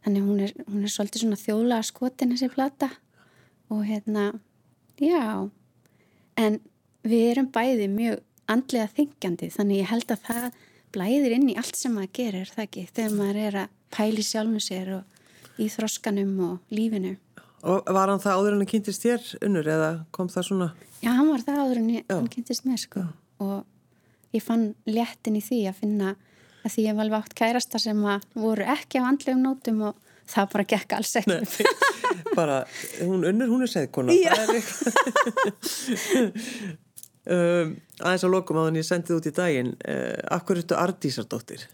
þannig 0.06 0.28
hún 0.28 0.44
er, 0.46 0.54
hún 0.68 0.86
er 0.86 0.94
svolítið 0.94 1.26
svona 1.26 1.40
þjóðlega 1.42 1.88
skotin 1.88 2.34
þessi 2.34 2.52
plata. 2.54 2.90
Og 3.72 3.86
hérna, 3.88 4.32
já 5.00 5.48
en 6.40 6.60
við 7.08 7.28
erum 7.32 7.50
bæði 7.54 7.88
mjög 7.92 8.22
andlega 8.54 8.92
þingjandi 8.98 9.50
þannig 9.56 9.82
ég 9.82 9.90
held 9.92 10.14
að 10.14 10.26
það 10.28 10.60
blæðir 10.92 11.36
inn 11.38 11.50
í 11.52 11.58
allt 11.60 11.78
sem 11.80 11.94
maður 11.96 12.14
gerir, 12.20 12.52
það 12.52 12.64
ekki, 12.66 12.86
þegar 12.92 13.18
maður 13.18 13.42
er 13.46 13.60
að 13.64 13.76
pæli 13.96 14.24
sjálfum 14.28 14.64
sér 14.64 14.94
og 15.00 15.62
í 15.62 15.68
þroskanum 15.72 16.34
og 16.48 16.74
lífinu. 16.74 17.16
og 17.62 17.92
var 17.94 18.10
hann 18.10 18.24
það 18.24 18.38
áður 18.40 18.56
en 18.56 18.66
að 18.66 18.72
kynntist 18.74 19.06
þér 19.06 19.28
unnur 19.48 19.68
eða 19.76 19.92
kom 20.12 20.32
það 20.32 20.48
svona, 20.50 20.70
Já, 21.02 21.12
hann 21.18 21.30
var 21.32 21.44
það 21.46 21.62
áður 21.62 21.82
en 21.82 21.90
Já. 21.96 22.04
hann 22.12 22.32
kynntist 22.36 22.66
mér 22.68 22.82
sko 22.82 23.06
og 23.42 24.36
ég 24.36 24.44
fann 24.46 24.68
léttin 24.86 25.40
í 25.40 25.44
því 25.44 25.60
að 25.70 25.80
finna 25.82 26.16
að 26.62 26.76
því 26.76 26.86
ég 26.86 26.96
var 26.98 27.08
alveg 27.08 27.24
átt 27.24 27.38
kærasta 27.38 27.82
sem 27.82 28.04
að 28.06 28.26
voru 28.38 28.68
ekki 28.70 29.02
á 29.02 29.10
andlegum 29.10 29.42
nótum 29.46 29.82
og 29.90 29.96
það 30.32 30.52
bara 30.54 30.66
gekk 30.74 30.94
alls 30.96 31.16
ekki. 31.20 31.66
bara, 32.40 32.62
hún 33.02 33.26
unnur, 33.28 33.50
hún 33.52 33.66
er 33.66 33.72
segðkona. 33.72 34.14
Já. 34.16 34.32
Er. 34.32 34.62
Um, 37.26 37.76
aðeins 38.02 38.26
að 38.28 38.34
lokum 38.36 38.60
á 38.60 38.66
þannig 38.66 38.84
ég 38.84 38.88
sendið 38.88 39.18
út 39.18 39.30
í 39.30 39.36
daginn, 39.38 39.74
uh, 39.86 40.16
akkur 40.38 40.62
ertu 40.62 40.78
Ardísardóttir? 40.80 41.68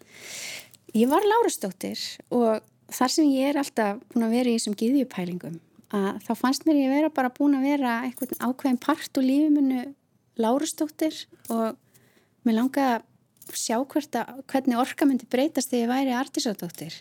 Ég 0.97 1.09
var 1.11 1.25
Lárusdóttir 1.27 2.01
og 2.33 2.63
þar 2.93 3.13
sem 3.13 3.31
ég 3.31 3.51
er 3.51 3.61
alltaf 3.61 3.99
búin 4.13 4.27
að 4.27 4.37
vera 4.37 4.51
í 4.51 4.57
þessum 4.57 4.77
gyðjupælingum 4.79 5.59
að 5.97 6.21
þá 6.25 6.31
fannst 6.39 6.65
mér 6.67 6.81
ég 6.81 6.95
vera 6.95 7.11
bara 7.13 7.31
búin 7.33 7.57
að 7.57 7.67
vera 7.69 7.99
einhvern 8.03 8.39
ákveðin 8.43 8.81
part 8.83 9.19
úr 9.19 9.27
lífiminu 9.27 9.83
Lárusdóttir 10.37 11.23
og 11.53 11.77
mér 12.47 12.59
langaði 12.59 12.97
að 12.97 13.05
sjá 13.57 13.77
hvert 13.79 14.17
að, 14.19 14.41
hvernig 14.51 14.79
orka 14.79 15.07
myndi 15.07 15.27
breytast 15.29 15.71
þegar 15.71 15.83
ég 15.83 15.93
væri 15.93 16.17
Artísadóttir 16.17 16.97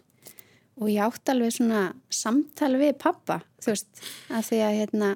og 0.77 0.91
ég 0.93 1.03
átti 1.03 1.33
alveg 1.33 1.55
svona 1.57 1.83
samtal 2.13 2.75
við 2.77 2.97
pappa, 3.01 3.41
þú 3.65 3.73
veist, 3.73 4.03
að 4.29 4.49
því 4.51 4.59
að 4.67 4.77
hérna, 4.81 5.13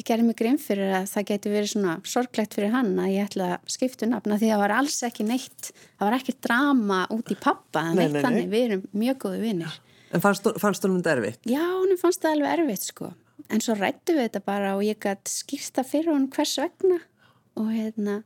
ég 0.00 0.06
gerði 0.08 0.24
mig 0.30 0.36
grimm 0.38 0.56
fyrir 0.60 0.94
að 0.96 1.08
það 1.10 1.26
geti 1.28 1.50
verið 1.52 1.70
svona 1.74 1.94
sorglegt 2.08 2.54
fyrir 2.56 2.72
hann 2.72 2.92
að 3.02 3.12
ég 3.12 3.26
ætla 3.28 3.48
að 3.58 3.72
skipta 3.74 4.06
um 4.06 4.14
nafna 4.14 4.38
því 4.40 4.48
að 4.48 4.54
það 4.54 4.62
var 4.62 4.74
alls 4.78 4.96
ekki 5.10 5.26
neitt, 5.28 5.70
það 5.98 6.06
var 6.08 6.16
ekki 6.16 6.34
drama 6.46 7.00
út 7.12 7.32
í 7.32 7.36
pappa, 7.40 7.82
Nei, 7.90 7.98
neitt 7.98 8.14
nei, 8.14 8.16
nei. 8.16 8.24
þannig, 8.24 8.48
við 8.54 8.64
erum 8.68 8.84
mjög 9.02 9.18
góði 9.26 9.40
vinnir. 9.44 9.76
En 10.10 10.24
fannst, 10.24 10.48
fannst 10.62 10.86
honum 10.86 11.02
þetta 11.02 11.12
erfitt? 11.18 11.44
Já, 11.50 11.62
hún 11.68 12.00
fannst 12.00 12.24
það 12.24 12.36
alveg 12.38 12.54
erfitt 12.56 12.86
sko, 12.88 13.10
en 13.52 13.62
svo 13.64 13.76
rættu 13.78 14.16
við 14.16 14.26
þetta 14.28 14.42
bara 14.48 14.72
og 14.78 14.84
ég 14.86 15.00
gætt 15.04 15.30
skýrt 15.30 15.76
það 15.76 15.90
fyrir 15.92 16.12
hún 16.14 16.26
hvers 16.32 16.56
vegna 16.62 16.98
og 17.60 17.68
hérna, 17.74 18.16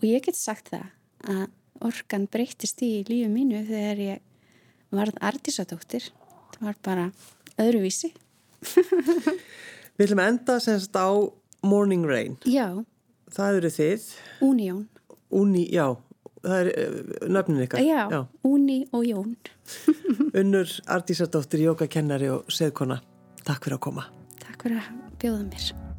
og 0.00 0.08
ég 0.08 0.24
get 0.24 0.38
sagt 0.38 0.72
það 0.72 0.88
að 1.28 1.44
orkan 1.82 2.24
breytist 2.30 2.80
í 2.86 2.92
lífi 3.08 3.28
mínu 3.30 3.64
þegar 3.68 4.02
ég 4.02 4.24
varð 4.94 5.20
artísadóttir, 5.24 6.08
það 6.56 6.66
var 6.70 6.80
bara 6.88 7.06
öðruvísi. 7.60 8.12
Við 9.98 10.08
ætlum 10.08 10.22
að 10.24 10.30
enda 10.32 10.56
semst 10.64 10.96
á 10.96 11.08
Morning 11.62 12.06
Rain. 12.08 12.38
Já, 12.48 12.80
Það 13.32 13.58
eru 13.58 13.68
þið, 13.72 14.08
Únijón. 14.44 14.80
Úni, 15.32 15.62
já, 15.72 15.86
það 16.44 16.58
er 16.58 16.68
uh, 16.72 16.98
nöfnin 17.32 17.62
ykkar. 17.64 17.84
Já, 17.86 18.18
Úni 18.44 18.82
og 18.92 19.06
Jón. 19.08 19.30
Unnur 20.42 20.74
Ardísardóttir, 20.96 21.64
jókakennari 21.64 22.28
og 22.34 22.52
seðkona. 22.52 23.00
Takk 23.46 23.64
fyrir 23.64 23.78
að 23.78 23.84
koma. 23.88 24.04
Takk 24.42 24.66
fyrir 24.66 24.82
að 24.82 24.92
bjóða 25.22 25.46
mér. 25.48 25.91